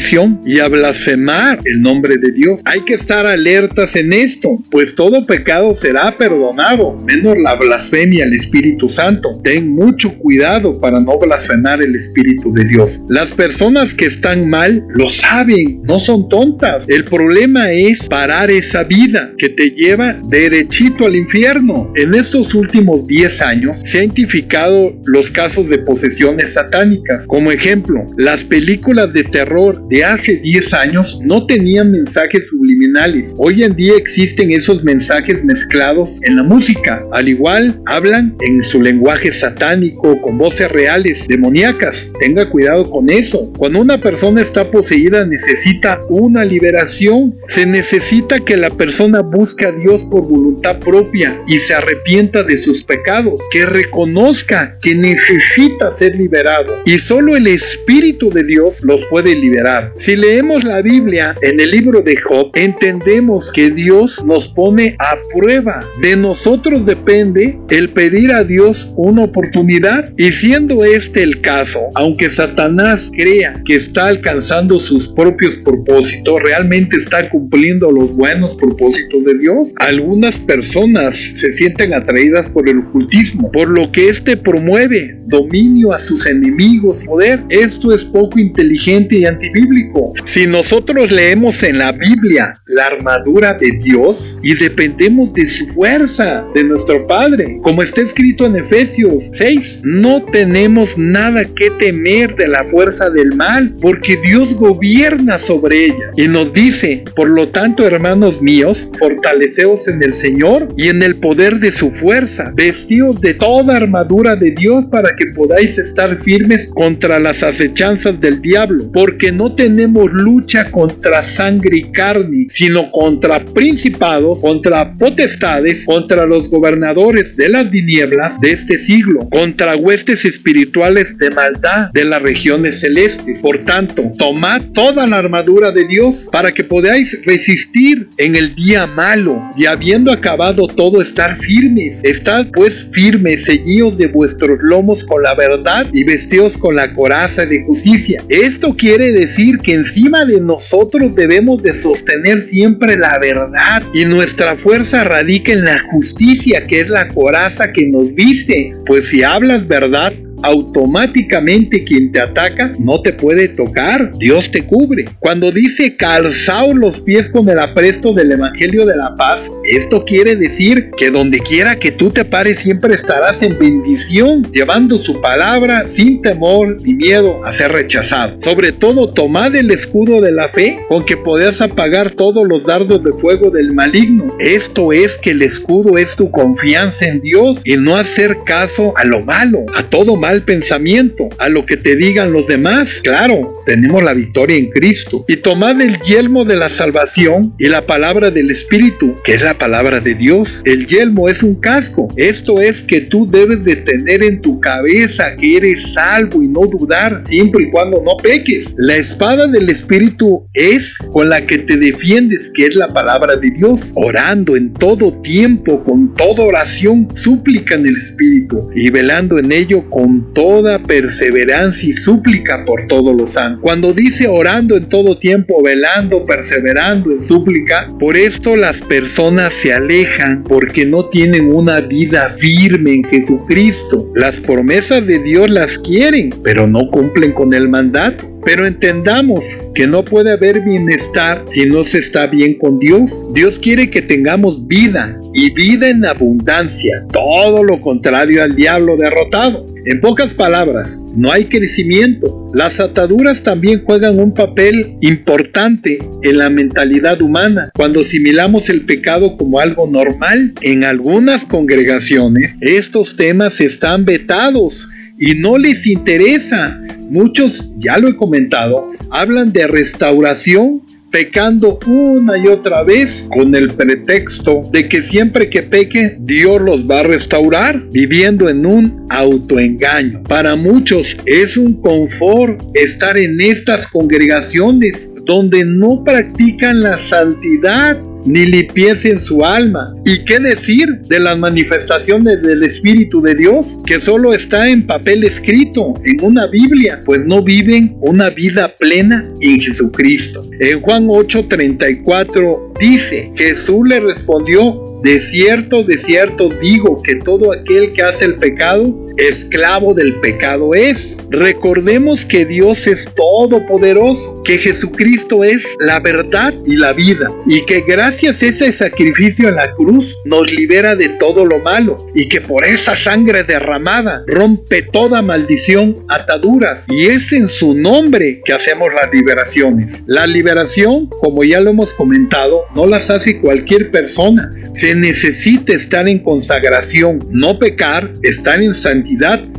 y 0.45 0.59
a 0.59 0.67
blasfemar 0.67 1.59
el 1.65 1.81
nombre 1.81 2.17
de 2.17 2.31
Dios. 2.31 2.59
Hay 2.65 2.81
que 2.81 2.95
estar 2.95 3.25
alertas 3.25 3.95
en 3.95 4.11
esto, 4.11 4.59
pues 4.71 4.95
todo 4.95 5.25
pecado 5.25 5.75
será 5.75 6.17
perdonado, 6.17 6.93
menos 7.05 7.37
la 7.37 7.55
blasfemia 7.55 8.25
al 8.25 8.33
Espíritu 8.33 8.89
Santo. 8.89 9.39
Ten 9.43 9.69
mucho 9.69 10.17
cuidado 10.17 10.79
para 10.79 10.99
no 10.99 11.19
blasfemar 11.19 11.81
el 11.81 11.95
Espíritu 11.95 12.51
de 12.53 12.65
Dios. 12.65 13.01
Las 13.07 13.31
personas 13.31 13.93
que 13.93 14.05
están 14.05 14.49
mal 14.49 14.83
lo 14.89 15.09
saben, 15.09 15.81
no 15.83 15.99
son 15.99 16.27
tontas. 16.27 16.85
El 16.87 17.03
problema 17.03 17.71
es 17.71 18.07
parar 18.07 18.49
esa 18.49 18.83
vida 18.83 19.31
que 19.37 19.49
te 19.49 19.71
lleva 19.71 20.19
derechito 20.27 21.05
al 21.05 21.15
infierno. 21.15 21.91
En 21.95 22.15
estos 22.15 22.53
últimos 22.55 23.05
10 23.05 23.41
años 23.41 23.77
se 23.85 23.99
han 23.99 24.05
identificado 24.05 24.93
los 25.05 25.31
casos 25.31 25.69
de 25.69 25.79
posesiones 25.79 26.53
satánicas. 26.53 27.27
Como 27.27 27.51
ejemplo, 27.51 28.07
las 28.17 28.43
películas 28.43 29.13
de 29.13 29.23
terror 29.23 29.72
de 29.89 30.03
hace 30.03 30.37
10 30.37 30.73
años 30.73 31.19
no 31.23 31.45
tenían 31.45 31.91
mensajes 31.91 32.47
subliminales. 32.47 33.33
Hoy 33.37 33.63
en 33.63 33.75
día 33.75 33.93
existen 33.97 34.51
esos 34.51 34.83
mensajes 34.83 35.43
mezclados 35.43 36.09
en 36.23 36.35
la 36.35 36.43
música. 36.43 37.03
Al 37.11 37.27
igual, 37.27 37.81
hablan 37.85 38.35
en 38.41 38.63
su 38.63 38.81
lenguaje 38.81 39.31
satánico 39.31 40.21
con 40.21 40.37
voces 40.37 40.71
reales, 40.71 41.27
demoníacas. 41.27 42.11
Tenga 42.19 42.49
cuidado 42.49 42.89
con 42.89 43.09
eso. 43.09 43.51
Cuando 43.57 43.81
una 43.81 43.99
persona 43.99 44.41
está 44.41 44.69
poseída 44.69 45.25
necesita 45.25 45.99
una 46.09 46.45
liberación. 46.45 47.35
Se 47.47 47.65
necesita 47.65 48.39
que 48.39 48.57
la 48.57 48.69
persona 48.71 49.21
busque 49.21 49.65
a 49.65 49.71
Dios 49.71 50.01
por 50.09 50.27
voluntad 50.27 50.79
propia 50.79 51.41
y 51.47 51.59
se 51.59 51.73
arrepienta 51.73 52.43
de 52.43 52.57
sus 52.57 52.83
pecados, 52.83 53.41
que 53.51 53.65
reconozca 53.65 54.77
que 54.81 54.95
necesita 54.95 55.91
ser 55.91 56.15
liberado 56.15 56.75
y 56.85 56.97
solo 56.97 57.35
el 57.35 57.47
Espíritu 57.47 58.29
de 58.29 58.43
Dios 58.43 58.83
los 58.83 58.99
puede 59.09 59.35
liberar. 59.35 59.62
Si 59.95 60.15
leemos 60.17 60.65
la 60.65 60.81
Biblia 60.81 61.35
en 61.41 61.59
el 61.59 61.71
libro 61.71 62.01
de 62.01 62.17
Job, 62.17 62.51
entendemos 62.53 63.49
que 63.53 63.71
Dios 63.71 64.21
nos 64.25 64.49
pone 64.49 64.95
a 64.99 65.15
prueba. 65.33 65.79
De 66.01 66.17
nosotros 66.17 66.85
depende 66.85 67.57
el 67.69 67.89
pedir 67.89 68.33
a 68.33 68.43
Dios 68.43 68.91
una 68.97 69.23
oportunidad 69.23 70.13
y 70.17 70.31
siendo 70.31 70.83
este 70.83 71.23
el 71.23 71.39
caso, 71.39 71.79
aunque 71.95 72.29
Satanás 72.29 73.09
crea 73.15 73.61
que 73.65 73.75
está 73.75 74.07
alcanzando 74.07 74.81
sus 74.81 75.07
propios 75.13 75.53
propósitos, 75.63 76.41
realmente 76.41 76.97
está 76.97 77.29
cumpliendo 77.29 77.89
los 77.89 78.13
buenos 78.13 78.55
propósitos 78.55 79.23
de 79.23 79.37
Dios. 79.37 79.69
Algunas 79.77 80.37
personas 80.39 81.15
se 81.15 81.51
sienten 81.53 81.93
atraídas 81.93 82.49
por 82.49 82.67
el 82.67 82.79
ocultismo, 82.79 83.49
por 83.51 83.69
lo 83.69 83.89
que 83.91 84.09
éste 84.09 84.35
promueve 84.35 85.19
dominio 85.27 85.93
a 85.93 85.99
sus 85.99 86.25
enemigos, 86.27 87.05
poder. 87.05 87.43
Esto 87.49 87.93
es 87.93 88.03
poco 88.03 88.39
inteligente 88.39 89.19
y 89.19 89.25
antibíblico. 89.53 90.13
Si 90.25 90.47
nosotros 90.47 91.11
leemos 91.11 91.63
en 91.63 91.77
la 91.77 91.91
Biblia 91.91 92.53
la 92.65 92.87
armadura 92.87 93.53
de 93.53 93.71
Dios 93.83 94.39
y 94.41 94.55
dependemos 94.55 95.33
de 95.33 95.47
su 95.47 95.67
fuerza, 95.67 96.45
de 96.53 96.63
nuestro 96.63 97.07
Padre, 97.07 97.59
como 97.63 97.83
está 97.83 98.01
escrito 98.01 98.45
en 98.45 98.57
Efesios 98.57 99.15
6, 99.33 99.81
no 99.83 100.25
tenemos 100.25 100.97
nada 100.97 101.43
que 101.43 101.69
temer 101.71 102.35
de 102.35 102.47
la 102.47 102.65
fuerza 102.69 103.09
del 103.09 103.35
mal, 103.35 103.75
porque 103.81 104.17
Dios 104.17 104.55
gobierna 104.55 105.39
sobre 105.39 105.85
ella. 105.85 106.11
Y 106.15 106.27
nos 106.27 106.53
dice, 106.53 107.03
por 107.15 107.29
lo 107.29 107.49
tanto, 107.49 107.85
hermanos 107.85 108.41
míos, 108.41 108.89
fortaleceos 108.97 109.87
en 109.87 110.03
el 110.03 110.13
Señor 110.13 110.73
y 110.77 110.89
en 110.89 111.03
el 111.03 111.15
poder 111.15 111.55
de 111.55 111.71
su 111.71 111.91
fuerza, 111.91 112.51
vestidos 112.55 113.19
de 113.21 113.33
toda 113.33 113.77
armadura 113.77 114.35
de 114.35 114.51
Dios 114.51 114.85
para 114.91 115.09
que 115.15 115.27
podáis 115.35 115.77
estar 115.77 116.15
firmes 116.17 116.67
contra 116.67 117.19
las 117.19 117.43
acechanzas 117.43 118.19
del 118.19 118.41
diablo, 118.41 118.89
porque 118.91 119.31
no 119.31 119.42
tenemos 119.51 120.11
lucha 120.11 120.71
contra 120.71 121.21
sangre 121.21 121.79
y 121.79 121.91
carne, 121.91 122.45
sino 122.49 122.89
contra 122.89 123.43
principados, 123.43 124.39
contra 124.39 124.93
potestades, 124.97 125.85
contra 125.85 126.25
los 126.25 126.49
gobernadores 126.49 127.35
de 127.35 127.49
las 127.49 127.69
tinieblas 127.69 128.39
de 128.39 128.51
este 128.51 128.79
siglo, 128.79 129.27
contra 129.29 129.75
huestes 129.75 130.23
espirituales 130.23 131.17
de 131.17 131.29
maldad 131.29 131.89
de 131.93 132.05
las 132.05 132.21
regiones 132.21 132.79
celestes. 132.79 133.41
Por 133.41 133.65
tanto, 133.65 134.11
tomad 134.17 134.61
toda 134.73 135.05
la 135.05 135.17
armadura 135.17 135.71
de 135.71 135.85
Dios 135.87 136.29
para 136.31 136.53
que 136.53 136.63
podáis 136.63 137.19
resistir 137.25 138.07
en 138.17 138.35
el 138.37 138.55
día 138.55 138.87
malo 138.87 139.41
y 139.57 139.65
habiendo 139.65 140.11
acabado 140.11 140.67
todo 140.67 141.01
estar 141.01 141.37
firmes. 141.37 141.99
Estad 142.03 142.47
pues 142.53 142.87
firmes, 142.93 143.45
ceñidos 143.45 143.97
de 143.97 144.07
vuestros 144.07 144.59
lomos 144.61 145.03
con 145.03 145.21
la 145.21 145.35
verdad 145.35 145.87
y 145.91 146.03
vestidos 146.03 146.57
con 146.57 146.75
la 146.75 146.93
coraza 146.93 147.45
de 147.45 147.63
justicia. 147.65 148.23
Esto 148.29 148.75
quiere 148.75 149.11
decir 149.11 149.32
que 149.61 149.73
encima 149.73 150.25
de 150.25 150.39
nosotros 150.39 151.15
debemos 151.15 151.61
de 151.63 151.73
sostener 151.73 152.39
siempre 152.39 152.95
la 152.95 153.17
verdad 153.19 153.83
y 153.93 154.05
nuestra 154.05 154.55
fuerza 154.55 155.03
radica 155.03 155.53
en 155.53 155.65
la 155.65 155.79
justicia 155.91 156.65
que 156.65 156.81
es 156.81 156.89
la 156.89 157.09
coraza 157.09 157.71
que 157.71 157.87
nos 157.87 158.13
viste. 158.13 158.73
Pues 158.85 159.09
si 159.09 159.23
hablas 159.23 159.67
verdad, 159.67 160.13
automáticamente 160.43 161.83
quien 161.83 162.11
te 162.11 162.19
ataca 162.19 162.73
no 162.77 163.01
te 163.01 163.13
puede 163.13 163.47
tocar, 163.47 164.13
Dios 164.17 164.51
te 164.51 164.63
cubre. 164.63 165.05
Cuando 165.19 165.51
dice 165.51 165.95
calzaos 165.95 166.75
los 166.75 167.01
pies 167.01 167.29
con 167.29 167.49
el 167.49 167.59
apresto 167.59 168.13
del 168.13 168.33
Evangelio 168.33 168.85
de 168.85 168.95
la 168.95 169.15
Paz, 169.15 169.49
esto 169.71 170.03
quiere 170.05 170.35
decir 170.35 170.91
que 170.97 171.09
donde 171.09 171.39
quiera 171.39 171.77
que 171.77 171.91
tú 171.91 172.09
te 172.09 172.25
pares 172.25 172.59
siempre 172.59 172.93
estarás 172.93 173.41
en 173.41 173.57
bendición, 173.57 174.43
llevando 174.51 175.01
su 175.01 175.21
palabra 175.21 175.87
sin 175.87 176.21
temor 176.21 176.77
ni 176.83 176.93
miedo 176.93 177.43
a 177.45 177.53
ser 177.53 177.71
rechazado. 177.71 178.37
Sobre 178.43 178.71
todo, 178.73 179.13
tomad 179.13 179.55
el 179.55 179.71
escudo 179.71 180.21
de 180.21 180.31
la 180.31 180.49
fe 180.49 180.77
con 180.89 181.05
que 181.05 181.17
podés 181.17 181.61
apagar 181.61 182.11
todos 182.11 182.45
los 182.47 182.65
dardos 182.65 183.03
de 183.03 183.13
fuego 183.13 183.49
del 183.49 183.73
maligno. 183.73 184.35
Esto 184.39 184.91
es 184.91 185.17
que 185.17 185.31
el 185.31 185.41
escudo 185.41 185.97
es 185.97 186.15
tu 186.15 186.29
confianza 186.29 187.07
en 187.07 187.21
Dios 187.21 187.61
y 187.63 187.77
no 187.77 187.95
hacer 187.95 188.37
caso 188.45 188.93
a 188.97 189.05
lo 189.05 189.23
malo, 189.23 189.65
a 189.73 189.83
todo 189.83 190.15
mal 190.17 190.32
mal 190.33 190.41
pensamiento, 190.41 191.29
a 191.37 191.47
lo 191.47 191.63
que 191.63 191.77
te 191.77 191.95
digan 191.95 192.31
los 192.31 192.47
demás. 192.47 193.01
Claro, 193.03 193.61
tenemos 193.67 194.01
la 194.01 194.15
victoria 194.15 194.57
en 194.57 194.71
Cristo. 194.71 195.25
Y 195.27 195.37
tomad 195.37 195.79
el 195.79 195.99
yelmo 196.01 196.43
de 196.43 196.55
la 196.55 196.69
salvación 196.69 197.53
y 197.59 197.67
la 197.67 197.85
palabra 197.85 198.31
del 198.31 198.49
Espíritu, 198.49 199.15
que 199.23 199.35
es 199.35 199.43
la 199.43 199.53
palabra 199.53 199.99
de 199.99 200.15
Dios. 200.15 200.63
El 200.65 200.87
yelmo 200.87 201.29
es 201.29 201.43
un 201.43 201.53
casco. 201.53 202.09
Esto 202.15 202.59
es 202.61 202.81
que 202.81 203.01
tú 203.01 203.29
debes 203.29 203.63
de 203.63 203.75
tener 203.75 204.23
en 204.23 204.41
tu 204.41 204.59
cabeza 204.59 205.35
que 205.37 205.57
eres 205.57 205.93
salvo 205.93 206.41
y 206.41 206.47
no 206.47 206.61
dudar 206.61 207.19
siempre 207.19 207.65
y 207.65 207.69
cuando 207.69 208.01
no 208.01 208.17
peques. 208.17 208.73
La 208.77 208.95
espada 208.95 209.45
del 209.45 209.69
Espíritu 209.69 210.47
es 210.55 210.97
con 210.97 211.29
la 211.29 211.45
que 211.45 211.59
te 211.59 211.77
defiendes, 211.77 212.51
que 212.55 212.65
es 212.65 212.75
la 212.75 212.87
palabra 212.87 213.35
de 213.35 213.51
Dios, 213.51 213.81
orando 213.93 214.55
en 214.55 214.73
todo 214.73 215.13
tiempo, 215.21 215.83
con 215.83 216.15
toda 216.15 216.43
oración, 216.43 217.07
súplica 217.13 217.75
en 217.75 217.85
el 217.85 217.97
Espíritu 217.97 218.69
y 218.73 218.89
velando 218.89 219.37
en 219.37 219.51
ello 219.51 219.87
con 219.91 220.22
toda 220.33 220.79
perseverancia 220.79 221.89
y 221.89 221.93
súplica 221.93 222.63
por 222.65 222.87
todos 222.87 223.15
los 223.15 223.33
santos. 223.33 223.61
Cuando 223.61 223.93
dice 223.93 224.27
orando 224.27 224.75
en 224.75 224.89
todo 224.89 225.17
tiempo, 225.17 225.61
velando, 225.63 226.23
perseverando 226.25 227.11
en 227.11 227.21
súplica, 227.21 227.87
por 227.99 228.17
esto 228.17 228.55
las 228.55 228.81
personas 228.81 229.53
se 229.53 229.73
alejan 229.73 230.43
porque 230.43 230.85
no 230.85 231.09
tienen 231.09 231.53
una 231.53 231.81
vida 231.81 232.35
firme 232.37 232.93
en 232.93 233.03
Jesucristo. 233.03 234.11
Las 234.15 234.39
promesas 234.39 235.05
de 235.05 235.19
Dios 235.19 235.49
las 235.49 235.77
quieren, 235.79 236.33
pero 236.43 236.67
no 236.67 236.89
cumplen 236.89 237.31
con 237.33 237.53
el 237.53 237.69
mandato. 237.69 238.32
Pero 238.45 238.67
entendamos 238.67 239.43
que 239.73 239.87
no 239.87 240.03
puede 240.03 240.31
haber 240.31 240.61
bienestar 240.61 241.45
si 241.49 241.65
no 241.65 241.85
se 241.85 241.99
está 241.99 242.27
bien 242.27 242.57
con 242.57 242.79
Dios. 242.79 243.09
Dios 243.33 243.59
quiere 243.59 243.89
que 243.89 244.01
tengamos 244.01 244.67
vida 244.67 245.19
y 245.33 245.53
vida 245.53 245.89
en 245.89 246.05
abundancia, 246.05 247.05
todo 247.11 247.63
lo 247.63 247.81
contrario 247.81 248.43
al 248.43 248.55
diablo 248.55 248.97
derrotado. 248.97 249.73
En 249.85 249.99
pocas 249.99 250.33
palabras, 250.33 251.03
no 251.13 251.29
hay 251.29 251.45
crecimiento. 251.45 252.51
Las 252.53 252.79
ataduras 252.79 253.43
también 253.43 253.83
juegan 253.83 254.17
un 254.17 254.33
papel 254.33 254.95
importante 255.01 255.99
en 256.21 256.37
la 256.37 256.49
mentalidad 256.49 257.21
humana. 257.21 257.69
Cuando 257.75 257.99
asimilamos 257.99 258.69
el 258.69 258.85
pecado 258.85 259.35
como 259.35 259.59
algo 259.59 259.85
normal, 259.87 260.53
en 260.61 260.85
algunas 260.85 261.43
congregaciones 261.43 262.55
estos 262.61 263.17
temas 263.17 263.59
están 263.59 264.05
vetados 264.05 264.87
y 265.23 265.35
no 265.35 265.57
les 265.57 265.87
interesa. 265.87 266.77
Muchos, 267.09 267.71
ya 267.77 267.97
lo 267.97 268.09
he 268.09 268.17
comentado, 268.17 268.91
hablan 269.09 269.53
de 269.53 269.67
restauración 269.67 270.81
pecando 271.11 271.79
una 271.85 272.37
y 272.43 272.47
otra 272.47 272.83
vez 272.83 273.29
con 273.33 273.55
el 273.55 273.71
pretexto 273.71 274.63
de 274.73 274.89
que 274.89 275.01
siempre 275.01 275.49
que 275.49 275.61
peque 275.61 276.17
Dios 276.19 276.59
los 276.59 276.89
va 276.89 277.01
a 277.01 277.03
restaurar, 277.03 277.81
viviendo 277.91 278.49
en 278.49 278.65
un 278.65 279.05
autoengaño. 279.09 280.23
Para 280.23 280.57
muchos 280.57 281.15
es 281.25 281.55
un 281.55 281.79
confort 281.79 282.59
estar 282.73 283.15
en 283.15 283.39
estas 283.39 283.87
congregaciones 283.87 285.13
donde 285.25 285.63
no 285.63 286.03
practican 286.03 286.81
la 286.81 286.97
santidad 286.97 288.01
ni 288.25 288.45
limpieza 288.45 289.09
en 289.09 289.21
su 289.21 289.43
alma. 289.43 289.93
¿Y 290.05 290.23
qué 290.25 290.39
decir 290.39 290.87
de 291.07 291.19
las 291.19 291.37
manifestaciones 291.37 292.41
del 292.41 292.63
Espíritu 292.63 293.21
de 293.21 293.35
Dios? 293.35 293.65
Que 293.85 293.99
solo 293.99 294.33
está 294.33 294.69
en 294.69 294.85
papel 294.85 295.23
escrito, 295.23 295.93
en 296.03 296.23
una 296.23 296.47
Biblia, 296.47 297.01
pues 297.05 297.25
no 297.25 297.43
viven 297.43 297.97
una 298.01 298.29
vida 298.29 298.67
plena 298.77 299.29
en 299.41 299.59
Jesucristo. 299.59 300.49
En 300.59 300.81
Juan 300.81 301.07
8:34 301.07 302.73
dice, 302.79 303.31
Jesús 303.35 303.87
le 303.87 303.99
respondió, 303.99 304.99
de 305.03 305.19
cierto, 305.19 305.83
de 305.83 305.97
cierto 305.97 306.49
digo 306.61 307.01
que 307.03 307.15
todo 307.15 307.51
aquel 307.51 307.91
que 307.91 308.03
hace 308.03 308.23
el 308.23 308.35
pecado, 308.35 309.07
esclavo 309.17 309.93
del 309.93 310.19
pecado 310.19 310.73
es. 310.73 311.17
Recordemos 311.29 312.25
que 312.25 312.45
Dios 312.45 312.87
es 312.87 313.09
todopoderoso, 313.15 314.41
que 314.43 314.57
Jesucristo 314.57 315.43
es 315.43 315.75
la 315.79 315.99
verdad 315.99 316.53
y 316.65 316.75
la 316.75 316.93
vida, 316.93 317.29
y 317.47 317.65
que 317.65 317.81
gracias 317.81 318.41
a 318.41 318.47
ese 318.47 318.71
sacrificio 318.71 319.49
en 319.49 319.55
la 319.55 319.71
cruz 319.73 320.17
nos 320.25 320.51
libera 320.51 320.95
de 320.95 321.09
todo 321.09 321.45
lo 321.45 321.59
malo, 321.59 321.97
y 322.15 322.27
que 322.27 322.41
por 322.41 322.65
esa 322.65 322.95
sangre 322.95 323.43
derramada 323.43 324.23
rompe 324.27 324.81
toda 324.81 325.21
maldición, 325.21 326.05
ataduras, 326.09 326.87
y 326.89 327.05
es 327.07 327.31
en 327.33 327.47
su 327.47 327.73
nombre 327.73 328.41
que 328.45 328.53
hacemos 328.53 328.89
las 328.93 329.11
liberaciones. 329.13 330.01
La 330.05 330.27
liberación, 330.27 331.07
como 331.07 331.43
ya 331.43 331.59
lo 331.59 331.69
hemos 331.69 331.93
comentado, 331.93 332.63
no 332.75 332.87
las 332.87 333.09
hace 333.09 333.39
cualquier 333.39 333.91
persona, 333.91 334.53
necesita 334.95 335.73
estar 335.73 336.07
en 336.07 336.19
consagración, 336.19 337.27
no 337.29 337.59
pecar, 337.59 338.13
estar 338.21 338.61
en 338.61 338.73
santidad. 338.73 339.02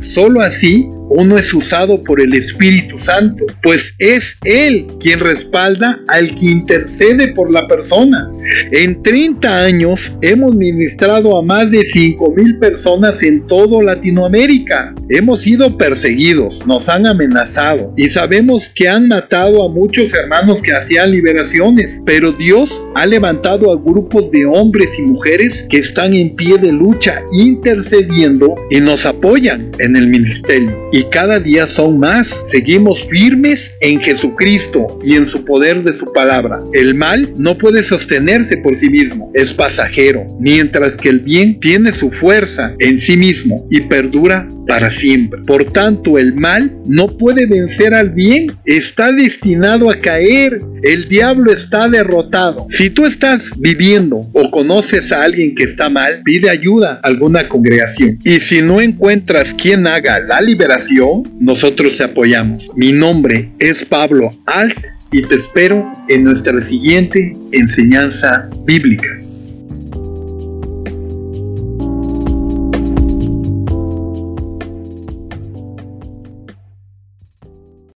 Solo 0.01 0.41
así 0.41 0.89
uno 1.09 1.37
es 1.37 1.53
usado 1.53 2.03
por 2.03 2.21
el 2.21 2.33
Espíritu 2.33 2.97
Santo, 2.99 3.45
pues 3.61 3.95
es 3.99 4.37
Él 4.43 4.87
quien 4.99 5.19
respalda 5.19 5.99
al 6.07 6.35
que 6.35 6.45
intercede 6.45 7.33
por 7.33 7.51
la 7.51 7.67
persona. 7.67 8.31
En 8.71 9.01
30 9.01 9.63
años 9.63 10.15
hemos 10.21 10.55
ministrado 10.55 11.37
a 11.37 11.43
más 11.43 11.69
de 11.71 11.83
5 11.85 12.33
mil 12.35 12.57
personas 12.57 13.21
en 13.23 13.45
todo 13.47 13.81
Latinoamérica. 13.81 14.93
Hemos 15.09 15.41
sido 15.41 15.77
perseguidos, 15.77 16.65
nos 16.65 16.89
han 16.89 17.07
amenazado 17.07 17.93
y 17.95 18.09
sabemos 18.09 18.69
que 18.69 18.89
han 18.89 19.07
matado 19.07 19.63
a 19.63 19.71
muchos 19.71 20.13
hermanos 20.13 20.61
que 20.61 20.73
hacían 20.73 21.11
liberaciones, 21.11 22.01
pero 22.05 22.31
Dios 22.31 22.81
ha 22.95 23.05
levantado 23.05 23.71
a 23.71 23.79
grupos 23.79 24.31
de 24.31 24.45
hombres 24.45 24.97
y 24.99 25.03
mujeres 25.03 25.65
que 25.69 25.77
están 25.77 26.13
en 26.13 26.35
pie 26.35 26.57
de 26.57 26.71
lucha 26.71 27.21
intercediendo 27.31 28.55
y 28.69 28.79
nos 28.79 29.05
apoyan 29.05 29.71
en 29.79 29.95
el 29.95 30.07
ministerio 30.07 30.75
y 30.95 31.03
cada 31.09 31.41
día 31.41 31.67
son 31.67 31.99
más. 31.99 32.43
Seguimos 32.45 32.97
firmes 33.09 33.75
en 33.81 33.99
Jesucristo 33.99 34.97
y 35.03 35.15
en 35.15 35.27
su 35.27 35.43
poder 35.43 35.83
de 35.83 35.91
su 35.91 36.13
palabra. 36.13 36.61
El 36.71 36.95
mal 36.95 37.33
no 37.35 37.57
puede 37.57 37.83
sostenerse 37.83 38.55
por 38.55 38.77
sí 38.77 38.89
mismo, 38.89 39.29
es 39.33 39.51
pasajero, 39.51 40.25
mientras 40.39 40.95
que 40.95 41.09
el 41.09 41.19
bien 41.19 41.59
tiene 41.59 41.91
su 41.91 42.11
fuerza 42.11 42.73
en 42.79 42.97
sí 42.97 43.17
mismo 43.17 43.67
y 43.69 43.81
perdura 43.81 44.47
para 44.67 44.89
siempre. 44.89 45.41
Por 45.43 45.71
tanto, 45.71 46.17
el 46.17 46.33
mal 46.33 46.75
no 46.85 47.07
puede 47.07 47.45
vencer 47.45 47.93
al 47.93 48.09
bien, 48.09 48.47
está 48.65 49.11
destinado 49.11 49.89
a 49.89 49.99
caer. 49.99 50.61
El 50.83 51.07
diablo 51.09 51.51
está 51.51 51.87
derrotado. 51.87 52.67
Si 52.69 52.89
tú 52.89 53.05
estás 53.05 53.51
viviendo 53.57 54.27
o 54.33 54.51
conoces 54.51 55.11
a 55.11 55.23
alguien 55.23 55.55
que 55.55 55.63
está 55.63 55.89
mal, 55.89 56.21
pide 56.23 56.49
ayuda 56.49 56.99
a 57.03 57.07
alguna 57.07 57.47
congregación. 57.47 58.19
Y 58.23 58.39
si 58.39 58.61
no 58.61 58.81
encuentras 58.81 59.53
quien 59.53 59.87
haga 59.87 60.19
la 60.19 60.41
liberación, 60.41 61.23
nosotros 61.39 61.97
te 61.97 62.03
apoyamos. 62.03 62.69
Mi 62.75 62.91
nombre 62.91 63.51
es 63.59 63.83
Pablo 63.85 64.31
Alt 64.45 64.77
y 65.11 65.21
te 65.21 65.35
espero 65.35 65.85
en 66.09 66.23
nuestra 66.23 66.59
siguiente 66.61 67.33
enseñanza 67.51 68.49
bíblica. 68.65 69.24